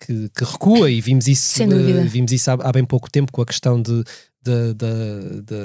[0.05, 3.41] que, que recua e vimos isso, uh, vimos isso há, há, bem pouco tempo com
[3.41, 4.03] a questão de,
[4.43, 5.57] da, da,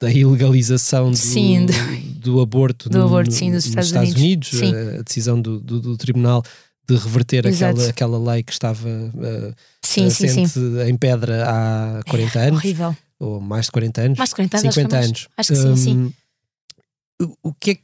[0.00, 1.72] da, ilegalização do, sim, de,
[2.18, 5.80] do aborto, do no, aborto sim, nos Estados, Estados Unidos, Unidos, a decisão do, do,
[5.80, 6.42] do, tribunal
[6.88, 10.08] de reverter aquela, aquela lei que estava uh, sim,
[10.86, 12.58] em pedra há 40 é, anos.
[12.58, 12.96] Horrível.
[13.18, 14.18] Ou mais de 40 anos.
[14.18, 14.74] Mais de 40 anos.
[14.74, 15.28] 50 acho anos.
[15.36, 16.14] Acho que sim, um, sim.
[17.42, 17.82] O que é que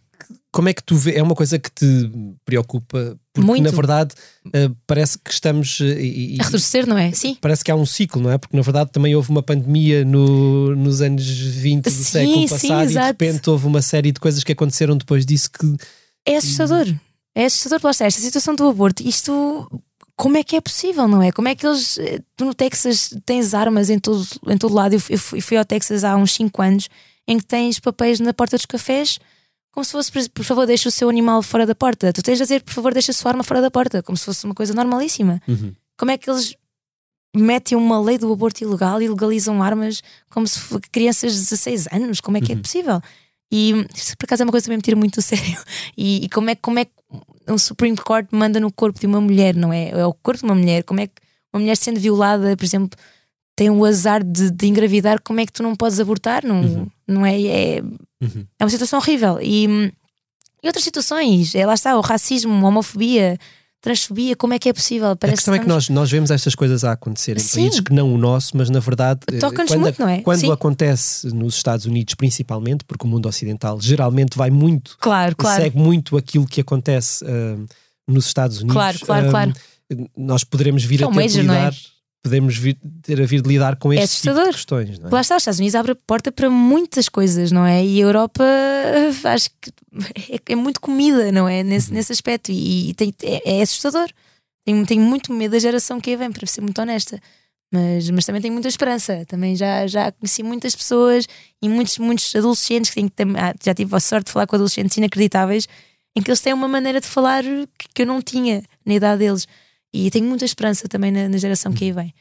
[0.51, 1.17] como é que tu vê?
[1.17, 2.11] É uma coisa que te
[2.45, 3.19] preocupa?
[3.37, 3.65] Porque Muito.
[3.65, 4.15] na verdade
[4.47, 5.79] uh, parece que estamos.
[5.79, 7.13] Uh, e, a retroceder, não é?
[7.13, 7.37] Sim.
[7.41, 8.39] Parece que há um ciclo, não é?
[8.39, 12.89] Porque na verdade também houve uma pandemia no, nos anos 20 do sim, século passado
[12.89, 15.77] sim, e de repente houve uma série de coisas que aconteceram depois disso que.
[16.25, 16.87] É assustador.
[17.35, 19.07] É assustador, lá está, esta situação do aborto.
[19.07, 19.71] Isto.
[20.17, 21.31] Como é que é possível, não é?
[21.31, 21.99] Como é que eles.
[22.37, 24.95] Tu no Texas tens armas em todo, em todo lado.
[24.95, 26.89] Eu fui, eu fui ao Texas há uns 5 anos
[27.29, 29.19] em que tens papéis na porta dos cafés
[29.77, 32.11] como se fosse, por favor, deixe o seu animal fora da porta.
[32.11, 34.25] Tu tens de dizer, por favor, deixa a sua arma fora da porta, como se
[34.25, 35.39] fosse uma coisa normalíssima.
[35.47, 35.75] Uhum.
[35.99, 36.57] Como é que eles
[37.37, 41.89] metem uma lei do aborto ilegal e legalizam armas como se fossem crianças de 16
[41.93, 42.23] anos?
[42.23, 42.59] Como é que uhum.
[42.59, 43.03] é possível?
[43.53, 45.59] E isso, por acaso, é uma coisa que também me tira muito a sério.
[45.95, 46.93] E, e, como é, como é que
[47.47, 49.91] um Supreme Court manda no corpo de uma mulher, não é?
[49.91, 50.85] É o corpo de uma mulher.
[50.85, 51.21] Como é que
[51.53, 52.99] uma mulher sendo violada, por exemplo,
[53.55, 56.47] tem o azar de, de engravidar, como é que tu não podes abortar?
[56.47, 56.87] Não, uhum.
[57.07, 57.43] não é?
[57.43, 57.83] É,
[58.23, 58.47] Uhum.
[58.59, 59.39] é uma situação horrível.
[59.41, 59.91] E, hum,
[60.63, 63.39] e outras situações, é, lá está, o racismo, a homofobia,
[63.81, 65.11] transfobia, como é que é possível?
[65.11, 67.61] A Parece questão é que estamos- nós, nós vemos estas coisas a acontecer em Sim.
[67.61, 70.21] países que não o nosso, mas na verdade, eh, quando, muito, é?
[70.23, 75.63] quando acontece nos Estados Unidos, principalmente, porque o mundo ocidental geralmente vai muito, Claro, claro.
[75.63, 77.57] segue muito aquilo que acontece ah,
[78.09, 78.75] nos Estados Unidos.
[78.75, 79.53] Claro, claro, ah, claro.
[80.17, 81.71] Nós poderemos vir É a um ter major, não é?
[82.29, 84.53] Podemos vir, ter a vir de lidar com É este tipo de assustador.
[84.55, 84.99] questões.
[84.99, 85.13] Não é?
[85.13, 87.85] Lá está, os Estados Unidos abre a porta para muitas coisas, não é?
[87.85, 88.45] E a Europa
[89.25, 89.71] acho que
[90.33, 91.63] é, é muito comida, não é?
[91.63, 91.69] Uhum.
[91.69, 92.51] Nesse, nesse aspecto.
[92.51, 94.09] E, e tem- é, é assustador.
[94.65, 97.21] Tenho, tenho muito medo da geração que aí vem, para ser muito honesta.
[97.73, 99.25] Mas, mas também tenho muita esperança.
[99.27, 101.27] Também já, já conheci muitas pessoas
[101.63, 105.67] e muitos, muitos adolescentes que ah, já tive a sorte de falar com adolescentes inacreditáveis
[106.17, 109.19] em que eles têm uma maneira de falar que, que eu não tinha na idade
[109.19, 109.47] deles.
[109.97, 112.15] E tenho muita esperança também na, na geração que aí vem.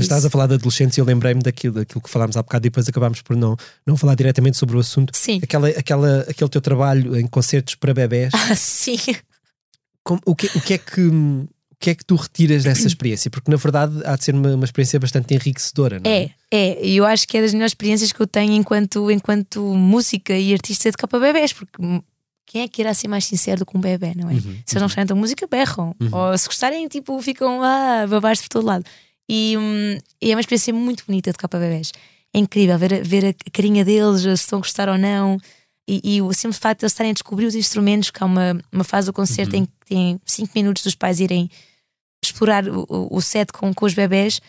[0.00, 2.70] Estás a falar de adolescentes e eu lembrei-me daquilo, daquilo que falámos há bocado e
[2.70, 3.56] depois acabámos por não,
[3.86, 5.12] não falar diretamente sobre o assunto.
[5.16, 5.38] Sim.
[5.42, 8.98] Aquela, aquela, aquele teu trabalho em concertos para bebés, Ah, sim.
[10.02, 11.48] como- o, que, o, que é que, o
[11.78, 13.30] que é que tu retiras dessa experiência?
[13.30, 16.22] Porque na verdade há de ser uma, uma experiência bastante enriquecedora, não é?
[16.24, 19.62] É, é, e eu acho que é das melhores experiências que eu tenho enquanto, enquanto
[19.74, 21.80] música e artista de capa bebés, porque
[22.48, 24.34] quem é que irá ser mais sincero do que um bebê, não é?
[24.34, 28.48] Uhum, se eles não cantam música, berram, ou se gostarem, tipo, ficam lá, babares por
[28.48, 28.84] todo lado.
[29.28, 31.92] E, hum, é uma experiência muito bonita de capa bebés.
[32.34, 35.38] É incrível ver, a- ver a carinha deles, se estão a gostar ou não.
[35.86, 38.58] E, e o simples facto de eles estarem a descobrir os instrumentos, que há uma,
[38.72, 41.50] uma fase do concerto em que tem 5 minutos dos pais irem
[42.24, 44.40] explorar o, o- set com, com os bebés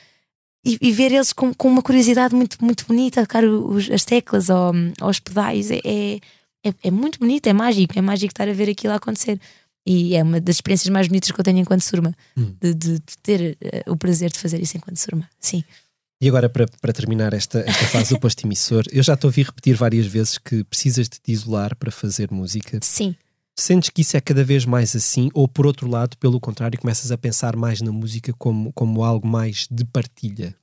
[0.65, 4.49] e, e ver eles com, com uma curiosidade muito, muito bonita tocar os- as teclas
[4.49, 6.19] ou, aos pedais é, é,
[6.63, 9.39] é- é muito bonito, é mágico, é mágico estar a ver aquilo a acontecer.
[9.85, 12.53] E é uma das experiências mais bonitas que eu tenho enquanto surma, Hum.
[12.61, 15.27] de, de- de ter eh, o prazer de fazer isso enquanto surma.
[15.39, 15.63] Sim.
[16.21, 19.41] E agora, para, para terminar esta, esta fase do posto emissor, eu já te ouvi
[19.41, 22.77] repetir várias vezes que precisas de te isolar para fazer música.
[22.83, 23.15] Sim.
[23.57, 27.09] Sentes que isso é cada vez mais assim, ou por outro lado, pelo contrário, começas
[27.11, 30.53] a pensar mais na música como, como algo mais de partilha?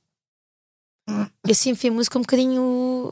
[1.47, 3.11] Eu sempre a música um bocadinho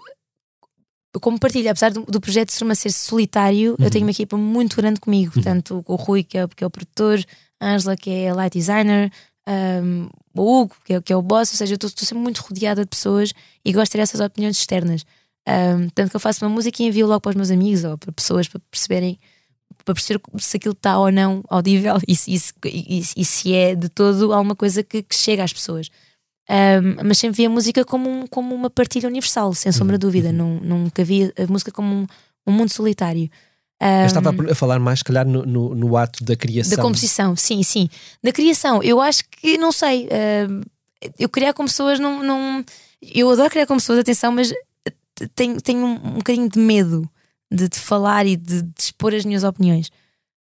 [1.20, 4.76] como partilha, apesar do, do projeto de Surma ser solitário, eu tenho uma equipa muito
[4.78, 7.24] grande comigo, tanto o Rui, que é, que é o produtor,
[7.60, 9.12] a Angela, que é a light designer,
[9.48, 12.40] um, o Hugo, que é, que é o boss, ou seja, eu estou sempre muito
[12.42, 15.06] rodeada de pessoas e gosto de ter essas opiniões externas.
[15.48, 17.98] Um, tanto que eu faço uma música e envio logo para os meus amigos ou
[17.98, 19.20] para pessoas para perceberem
[19.84, 23.88] para perceber se aquilo está ou não audível e e- e- e se é de
[23.88, 25.90] todo alguma coisa que, que chega às pessoas.
[26.50, 30.02] Um, mas sempre vi a música como, um- como uma partilha universal, sem sombra de
[30.06, 30.32] dúvida.
[30.32, 32.08] Não, nunca vi a música como um,
[32.46, 33.30] um mundo solitário.
[33.82, 36.76] Eu estava a- falar mais, se calhar, no, no, no ato da criação.
[36.78, 37.90] da composição, sim, sim.
[38.24, 40.08] Da criação, eu acho que, não sei,
[40.50, 40.62] um,
[41.20, 42.64] eu criar com pessoas não, não.
[43.02, 44.54] Eu adoro criar com pessoas, atenção, mas
[45.36, 47.10] tenho, tenho um, um bocadinho de medo
[47.52, 49.90] de, de falar e de, de expor as minhas opiniões.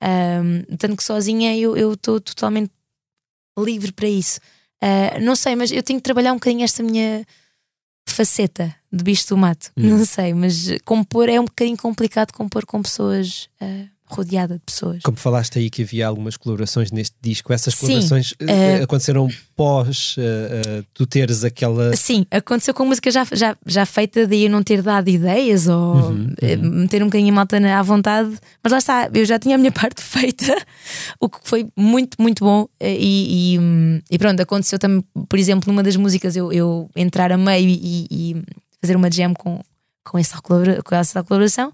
[0.04, 2.70] Um, tanto que sozinha eu estou totalmente
[3.58, 4.40] livre para isso.
[4.86, 7.26] Uh, não sei, mas eu tenho que trabalhar um bocadinho esta minha
[8.08, 9.72] faceta de bicho do mato.
[9.76, 9.98] Hum.
[9.98, 15.02] Não sei, mas compor é um bocadinho complicado compor com pessoas, uh, rodeada de pessoas.
[15.04, 20.62] Como falaste aí que havia algumas colaborações neste disco, essas colaborações eh, aconteceram pós eh,
[20.80, 21.96] eh, tu teres aquela.
[21.96, 25.96] Sim, aconteceu com música já, já, já feita, daí eu não ter dado ideias ou
[25.96, 29.56] Uhum, eh, meter um bocadinho a malta à vontade, mas lá está, eu já tinha
[29.56, 30.56] a minha parte feita,
[31.20, 32.68] o que foi muito, muito bom.
[32.82, 37.32] E, e, hum, e pronto, aconteceu também, por exemplo, numa das músicas eu, eu entrar
[37.32, 38.44] a meio e, e
[38.82, 39.62] fazer uma jam com,
[40.04, 41.72] com, essa, colabora- com essa colaboração.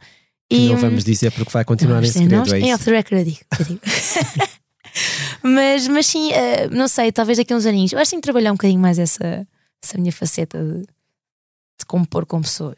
[0.52, 2.76] E, não hum, vamos dizer porque vai continuar em é- segredo, é em isso?
[2.76, 3.40] off the record eu digo.
[3.60, 3.82] eu digo.
[5.42, 7.94] mas, mas sim, eh, não sei, talvez daqui a uns aninhos.
[7.94, 9.48] Eu acho que tenho que trabalhar um bocadinho mais essa,
[9.82, 12.78] essa minha faceta de, de compor com pessoas.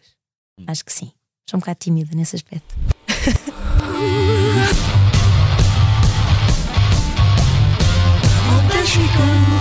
[0.59, 0.65] Hum.
[0.67, 1.11] Acho que sim.
[1.49, 2.75] Sou um bocado tímida nesse aspecto.
[8.85, 9.52] It's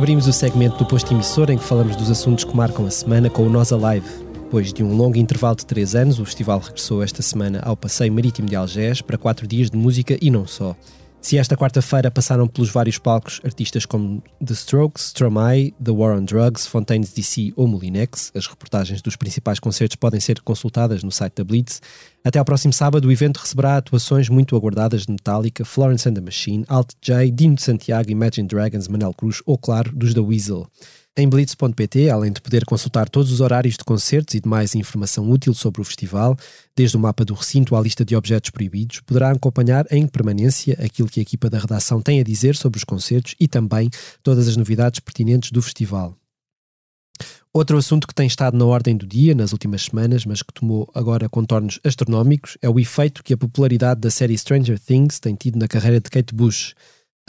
[0.00, 3.28] Abrimos o segmento do posto emissor em que falamos dos assuntos que marcam a semana
[3.28, 4.08] com o Nós Alive.
[4.32, 8.10] Depois de um longo intervalo de três anos, o festival regressou esta semana ao Passeio
[8.10, 10.74] Marítimo de Algés para quatro dias de música e não só.
[11.22, 16.24] Se esta quarta-feira passaram pelos vários palcos artistas como The Strokes, Stromae, The War on
[16.24, 21.34] Drugs, Fontaines DC ou Molinex, as reportagens dos principais concertos podem ser consultadas no site
[21.34, 21.82] da Blitz.
[22.24, 26.22] Até ao próximo sábado, o evento receberá atuações muito aguardadas de Metallica, Florence and the
[26.22, 30.66] Machine, Alt J, Dino de Santiago, Imagine Dragons, Manel Cruz ou, claro, dos da Weasel.
[31.20, 35.52] Em blitz.pt, além de poder consultar todos os horários de concertos e demais informação útil
[35.52, 36.34] sobre o festival,
[36.74, 41.10] desde o mapa do recinto à lista de objetos proibidos, poderá acompanhar em permanência aquilo
[41.10, 43.90] que a equipa da redação tem a dizer sobre os concertos e também
[44.22, 46.16] todas as novidades pertinentes do festival.
[47.52, 50.90] Outro assunto que tem estado na ordem do dia nas últimas semanas, mas que tomou
[50.94, 55.58] agora contornos astronómicos, é o efeito que a popularidade da série Stranger Things tem tido
[55.58, 56.74] na carreira de Kate Bush.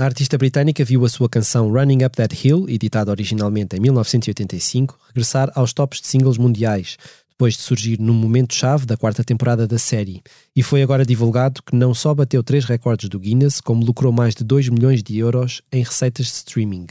[0.01, 4.97] A artista britânica viu a sua canção Running Up That Hill, editada originalmente em 1985,
[5.09, 6.97] regressar aos tops de singles mundiais,
[7.29, 10.23] depois de surgir num momento-chave da quarta temporada da série.
[10.55, 14.33] E foi agora divulgado que não só bateu três recordes do Guinness, como lucrou mais
[14.33, 16.87] de 2 milhões de euros em receitas de streaming.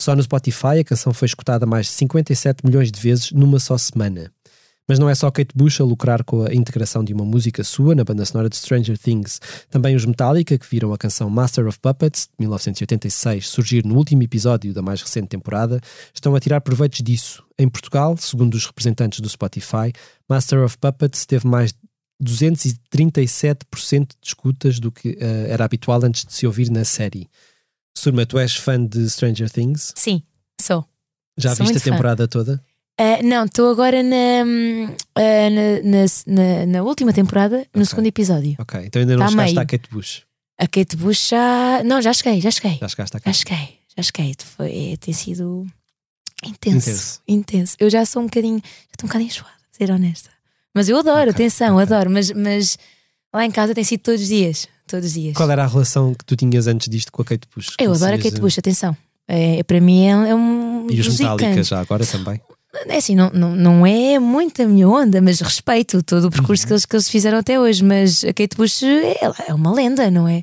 [0.00, 3.76] Só no Spotify a canção foi escutada mais de 57 milhões de vezes numa só
[3.76, 4.32] semana.
[4.88, 7.94] Mas não é só Kate Bush a lucrar com a integração de uma música sua
[7.94, 9.40] na banda sonora de Stranger Things.
[9.70, 14.22] Também os Metallica, que viram a canção Master of Puppets, de 1986, surgir no último
[14.22, 15.80] episódio da mais recente temporada,
[16.12, 17.42] estão a tirar proveitos disso.
[17.58, 19.90] Em Portugal, segundo os representantes do Spotify,
[20.28, 21.78] Master of Puppets teve mais de
[22.22, 27.28] 237% de escutas do que eh, era habitual antes de se ouvir na série.
[27.96, 29.92] Surma, tu és fã de Stranger Things?
[29.96, 30.22] Sim,
[30.60, 30.84] sou.
[31.38, 31.90] Já Sou viste a muito fã.
[31.90, 32.62] temporada toda?
[32.96, 34.16] Ah, não, estou agora na,
[35.16, 38.54] ah, na, na, na- última temporada, no segundo episódio.
[38.58, 39.62] Ok, então ainda não Tá chegaste meio.
[39.62, 40.22] à Kate Bush.
[40.58, 41.82] A Kate Bush já.
[41.84, 42.78] Não, já cheguei, já cheguei.
[42.80, 44.34] Já chegaste à Já Kate cheguei, já cheguei.
[44.56, 45.66] Foi, tem sido
[46.44, 47.20] intenso, Intenso.
[47.26, 47.76] intenso.
[47.80, 50.30] Eu já sou um bocadinho, já estou um bocadinho enjoada, ser honesta.
[50.72, 51.82] Mas eu adoro, Ok, atenção, ok.
[51.82, 52.10] adoro.
[52.10, 52.78] Mas, mas
[53.34, 54.68] lá em casa tem sido todos os dias.
[54.86, 55.34] Todos os dias.
[55.34, 57.74] Qual era a relação que tu tinhas antes disto com a Kate Bush?
[57.80, 58.96] Eu adoro a Kate Bush, atenção.
[59.26, 60.86] É, para mim é, é um.
[60.90, 62.40] E os Metallica já agora também.
[62.86, 66.66] É assim, não, não, não é muito a minha onda, mas respeito todo o percurso
[66.66, 67.84] que, eles, que eles fizeram até hoje.
[67.84, 68.82] Mas a Kate Bush
[69.20, 70.42] ela é uma lenda, não é?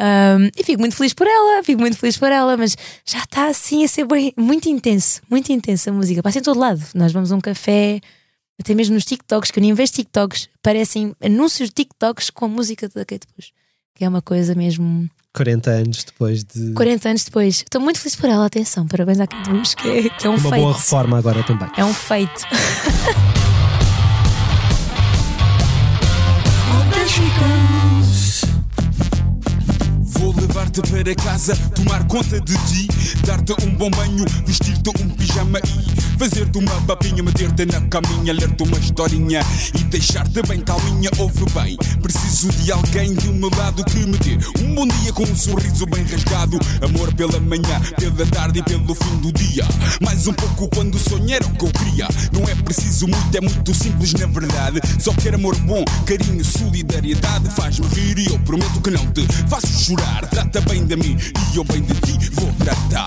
[0.00, 2.74] Ahm, e fico muito feliz por ela, fico muito feliz por ela, mas
[3.04, 6.22] já está assim a ser bem, muito intenso, muito intensa a música.
[6.22, 6.82] Passa em todo lado.
[6.94, 8.00] Nós vamos a um café,
[8.58, 12.48] até mesmo nos TikToks, que eu nem vejo TikToks, parecem anúncios de TikToks com a
[12.48, 13.52] música da Kate Bush,
[13.94, 15.06] que é uma coisa mesmo.
[15.34, 17.56] 40 anos depois de 40 anos depois.
[17.58, 20.50] Estou muito feliz por ela, atenção, parabéns à Bush, que é, que é um uma
[20.50, 20.62] feito.
[20.62, 21.68] boa reforma agora também.
[21.76, 22.46] É um feito.
[30.50, 32.88] Levar-te para casa, tomar conta de ti,
[33.24, 38.64] dar-te um bom banho, vestir-te um pijama e fazer-te uma papinha, meter-te na caminha, ler-te
[38.64, 39.42] uma historinha
[39.78, 41.08] e deixar-te bem calminha.
[41.18, 45.22] Ouve bem, preciso de alguém do meu lado que me dê um bom dia com
[45.22, 46.58] um sorriso bem rasgado.
[46.82, 49.64] Amor pela manhã, pela tarde e pelo fim do dia.
[50.00, 52.08] Mais um pouco quando sonhar o que eu queria.
[52.32, 54.80] Não é preciso muito, é muito simples na verdade.
[54.98, 57.48] Só quero amor bom, carinho, solidariedade.
[57.50, 60.39] Faz-me rir e eu prometo que não te faço chorar.
[60.40, 61.18] Trata bem de mim
[61.52, 63.04] e eu bem de ti vou tratar.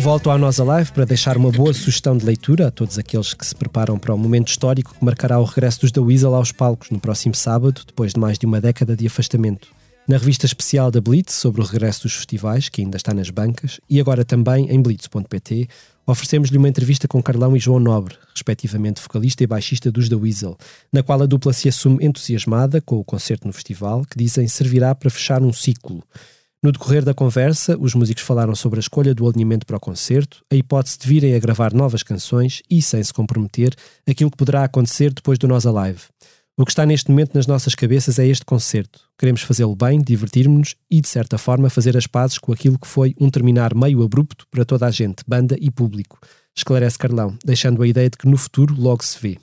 [0.00, 3.46] Volto à nossa live para deixar uma boa sugestão de leitura a todos aqueles que
[3.46, 6.90] se preparam para o momento histórico que marcará o regresso dos da Weasel aos palcos
[6.90, 9.68] no próximo sábado, depois de mais de uma década de afastamento.
[10.08, 13.78] Na revista especial da Blitz sobre o regresso dos festivais, que ainda está nas bancas,
[13.88, 15.68] e agora também em blitz.pt,
[16.12, 20.56] oferecemos-lhe uma entrevista com Carlão e João Nobre, respectivamente vocalista e baixista dos The Weasel,
[20.92, 24.94] na qual a dupla se assume entusiasmada com o concerto no festival, que dizem servirá
[24.94, 26.02] para fechar um ciclo.
[26.62, 30.44] No decorrer da conversa, os músicos falaram sobre a escolha do alinhamento para o concerto,
[30.48, 33.74] a hipótese de virem a gravar novas canções e, sem se comprometer,
[34.06, 36.11] aquilo que poderá acontecer depois do Nós Alive.
[36.58, 39.00] O que está neste momento nas nossas cabeças é este concerto.
[39.18, 43.14] Queremos fazê-lo bem, divertir-nos e, de certa forma, fazer as pazes com aquilo que foi
[43.18, 46.18] um terminar meio abrupto para toda a gente, banda e público.
[46.54, 49.38] Esclarece Carlão, deixando a ideia de que no futuro logo se vê.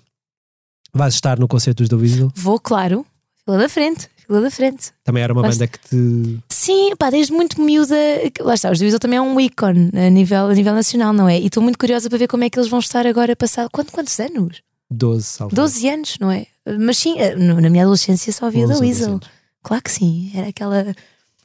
[0.93, 2.31] Vais estar no concerto dos The Weasel?
[2.35, 3.03] Vou, claro,
[3.43, 4.91] fila da frente, fila da frente.
[5.03, 6.39] Também era uma Mas- banda que te.
[6.49, 7.95] Sim, pá, desde muito miúda.
[8.41, 11.27] Lá está, os The Weasel também é um ícone a nível, a nível nacional, não
[11.27, 11.39] é?
[11.39, 13.67] E estou muito curiosa para ver como é que eles vão estar agora passado.
[13.71, 14.61] Quanto, quantos anos?
[14.91, 15.55] 12, salvo.
[15.55, 16.47] 12 anos, não é?
[16.77, 19.07] Mas sim, eh, na minha adolescência só havia 11 The ou Weasel.
[19.07, 19.29] 12 anos.
[19.63, 20.95] Claro que sim, era aquela,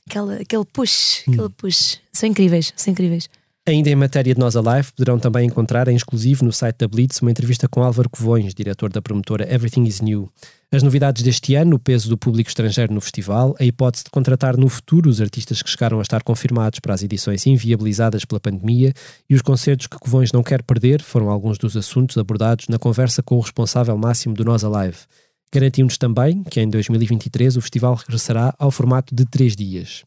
[0.09, 1.33] aquela, aquele push, Hum.
[1.35, 1.99] aquele push.
[2.13, 3.29] São incríveis, são incríveis.
[3.67, 7.23] Ainda em matéria de Nós Alive, poderão também encontrar em exclusivo no site da Blitz
[7.23, 10.31] uma entrevista com Álvaro Covões, diretor da promotora Everything is New.
[10.71, 14.59] As novidades deste ano, o peso do público estrangeiro no festival, a hipótese de contratar
[14.59, 18.93] no futuro os artistas que chegaram a estar confirmados para as edições inviabilizadas pela pandemia
[19.31, 23.23] e os concertos que Covões não quer perder foram alguns dos assuntos abordados na conversa
[23.23, 24.99] com o responsável máximo do Nós Alive.
[25.51, 30.05] Garantimos também que em 2023 o festival regressará ao formato de três dias.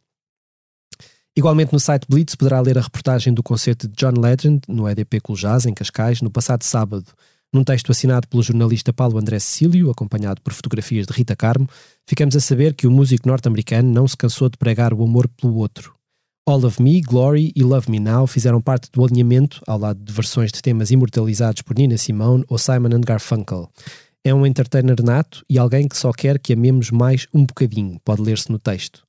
[1.37, 5.21] Igualmente no site Blitz poderá ler a reportagem do concerto de John Legend no EDP
[5.35, 7.05] Jazz, em Cascais, no passado sábado.
[7.53, 11.69] Num texto assinado pelo jornalista Paulo André Cecílio, acompanhado por fotografias de Rita Carmo,
[12.07, 15.53] ficamos a saber que o músico norte-americano não se cansou de pregar o amor pelo
[15.57, 15.93] outro.
[16.43, 20.11] All of Me, Glory e Love Me Now fizeram parte do alinhamento, ao lado de
[20.11, 23.69] versões de temas imortalizados por Nina Simone ou Simon and Garfunkel.
[24.23, 28.23] É um entertainer nato e alguém que só quer que amemos mais um bocadinho, pode
[28.23, 29.05] ler-se no texto.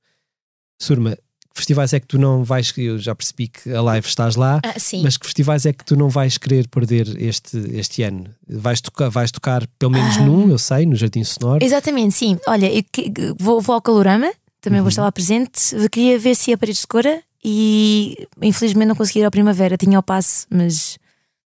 [0.79, 1.17] Surma,
[1.59, 2.73] festivais é que tu não vais.
[2.77, 5.97] Eu já percebi que a live estás lá, Ah, mas que festivais é que tu
[5.97, 8.25] não vais querer perder este, este ano?
[8.49, 10.23] Vais tocar, vais tocar pelo menos Ah.
[10.23, 11.65] num, eu sei, no Jardim Sonoro.
[11.65, 12.39] Exatamente, sim.
[12.47, 14.31] Olha, eu que- vou, vou ao Calorama,
[14.61, 14.85] também Uhum.
[14.85, 15.75] vou estar lá presente.
[15.75, 19.77] Eu queria ver se ia Paredes de Cora e infelizmente não consegui ir ao Primavera.
[19.77, 20.99] Tinha o passe, mas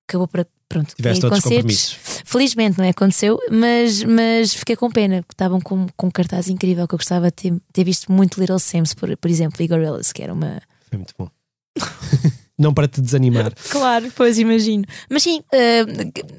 [0.07, 0.45] acabou por.
[0.69, 1.93] Pronto, Tiveste outros concertos.
[1.95, 2.22] compromissos.
[2.33, 2.89] Felizmente não é?
[2.89, 6.97] Aconteceu, mas, mas fiquei com pena, porque estavam com, com um cartaz incrível que eu
[6.97, 10.33] gostava de ter, ter visto muito Little Sims, por, por exemplo, e Gorillaz, que era
[10.33, 10.59] uma.
[10.89, 11.29] Foi muito bom.
[12.57, 13.53] não para te desanimar.
[13.69, 14.83] Claro, pois imagino.
[15.09, 15.85] Mas sim, eh,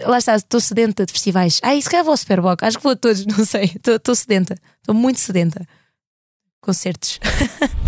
[0.06, 1.60] lá está, estou sedenta de festivais.
[1.62, 3.64] Ah, se calhar vou ao Superboc, acho que vou a todos, não sei.
[3.76, 5.64] Estou- Estou sedenta, estou muito sedenta.
[6.60, 7.20] Concertos.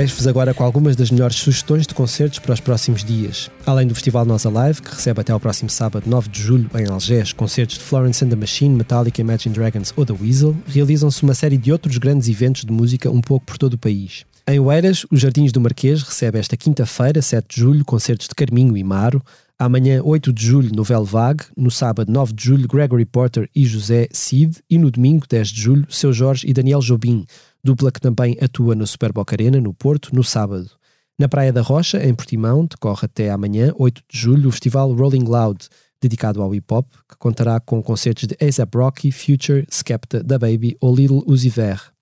[0.00, 3.50] Deixo-vos agora com algumas das melhores sugestões de concertos para os próximos dias.
[3.66, 6.88] Além do Festival Nós Alive, que recebe até ao próximo sábado, 9 de julho, em
[6.88, 11.34] Algés, concertos de Florence and the Machine, Metallica, Imagine Dragons ou The Weasel, realizam-se uma
[11.34, 14.24] série de outros grandes eventos de música um pouco por todo o país.
[14.48, 18.78] Em Oeiras, os Jardins do Marquês recebe esta quinta-feira, 7 de julho, concertos de Carminho
[18.78, 19.22] e Maro.
[19.58, 21.44] Amanhã, 8 de julho, no Vague.
[21.54, 24.56] No sábado, 9 de julho, Gregory Porter e José Cid.
[24.70, 27.26] E no domingo, 10 de julho, Seu Jorge e Daniel Jobim,
[27.62, 30.70] dupla que também atua no Super Boca Arena, no Porto, no sábado.
[31.18, 35.24] Na Praia da Rocha, em Portimão, decorre até amanhã, 8 de julho, o festival Rolling
[35.24, 35.68] Loud,
[36.00, 40.94] dedicado ao hip-hop, que contará com concertos de A$AP Rocky, Future, Skepta, Da Baby ou
[40.94, 41.92] Little Uzi Vert.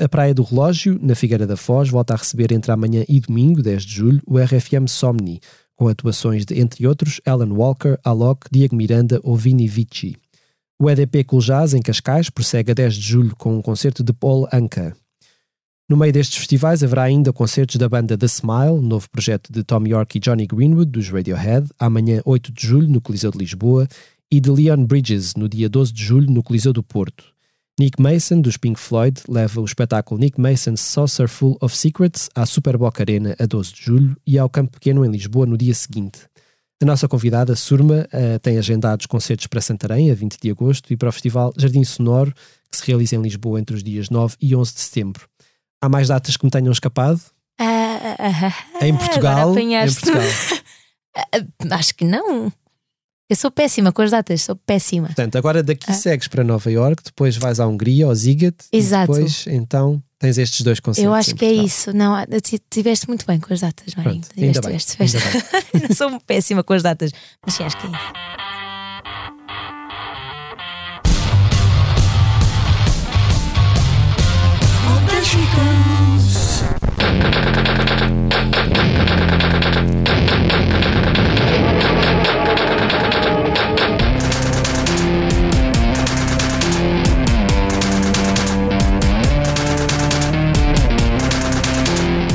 [0.00, 3.62] A Praia do Relógio, na Figueira da Foz, volta a receber entre amanhã e domingo,
[3.62, 5.38] 10 de julho, o RFM Somni,
[5.76, 10.16] com atuações de, entre outros, Alan Walker, Alok, Diego Miranda ou Vini Vici.
[10.80, 14.48] O EDP Jazz, em Cascais, prossegue a 10 de julho com um concerto de Paul
[14.52, 14.96] Anka.
[15.92, 19.86] No meio destes festivais haverá ainda concertos da banda The Smile, novo projeto de Tom
[19.86, 23.86] York e Johnny Greenwood, dos Radiohead, amanhã 8 de julho no Coliseu de Lisboa,
[24.30, 27.24] e de Leon Bridges, no dia 12 de julho no Coliseu do Porto.
[27.78, 32.46] Nick Mason, dos Pink Floyd, leva o espetáculo Nick Mason's Saucer Full of Secrets à
[32.46, 35.74] Super Boca Arena a 12 de julho e ao Campo Pequeno em Lisboa no dia
[35.74, 36.20] seguinte.
[36.82, 40.96] A nossa convidada, Surma, eh, tem agendados concertos para Santarém, a 20 de agosto, e
[40.96, 42.32] para o Festival Jardim Sonoro,
[42.70, 45.31] que se realiza em Lisboa entre os dias 9 e 11 de setembro.
[45.82, 47.20] Há mais datas que me tenham escapado?
[47.58, 49.58] Ah, ah, ah, Em Portugal?
[49.58, 49.70] Em.
[49.84, 50.22] Portugal.
[51.70, 52.52] Acho que não.
[53.28, 55.06] Eu sou péssima com as datas, sou péssima.
[55.08, 55.94] Portanto, agora daqui Ah.
[55.94, 59.12] segues para Nova York, depois vais à Hungria, ao Ziget, Exato.
[59.12, 61.04] e depois então tens estes dois concertos.
[61.04, 61.92] Eu acho que é isso.
[61.92, 64.20] Não, ti- tiveste muito bem com as datas, Marinho.
[64.20, 65.82] Pronto, ainda Tiveste, bem, tiveste, ainda tiveste.
[65.88, 67.10] Não sou péssima com as datas,
[67.44, 68.51] mas sim, acho que é isso.
[75.34, 75.38] E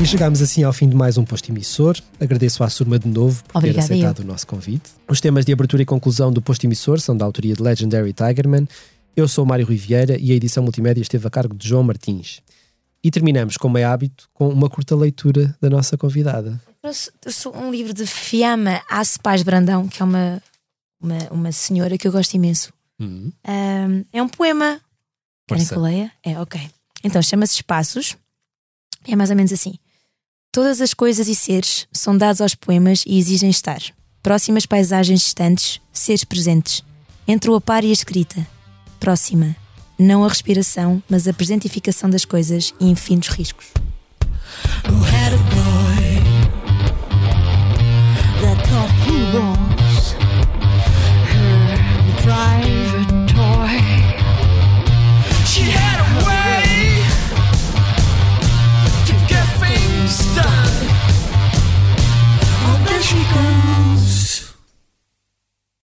[0.04, 1.96] chegamos assim ao fim de mais um posto emissor.
[2.18, 4.90] Agradeço à Surma de novo por Obrigada, ter aceitado o nosso convite.
[5.08, 8.66] Os temas de abertura e conclusão do posto emissor são da autoria de Legendary Tigerman.
[9.14, 12.40] Eu sou Mário Rui Vieira e a edição multimédia esteve a cargo de João Martins.
[13.02, 16.60] E terminamos, como é hábito, com uma curta leitura da nossa convidada.
[16.82, 20.42] Trouxe trouxe um livro de Fiamma Aspaz Brandão, que é uma,
[21.00, 22.72] uma, uma senhora que eu gosto imenso.
[23.00, 24.80] Hum, Ahm, é um poema.
[25.46, 26.12] Querem que eu leia?
[26.24, 26.60] É, ok.
[27.04, 28.16] Então chama-se Espaços.
[29.06, 29.74] É mais ou menos assim.
[30.52, 33.80] Todas as coisas e seres são dados aos poemas e exigem estar.
[34.22, 36.82] Próximas paisagens distantes, seres presentes.
[37.26, 38.46] Entre o a par e a escrita.
[38.98, 39.54] Próxima.
[39.98, 43.66] Não a respiração, mas a presentificação das coisas e infinitos riscos.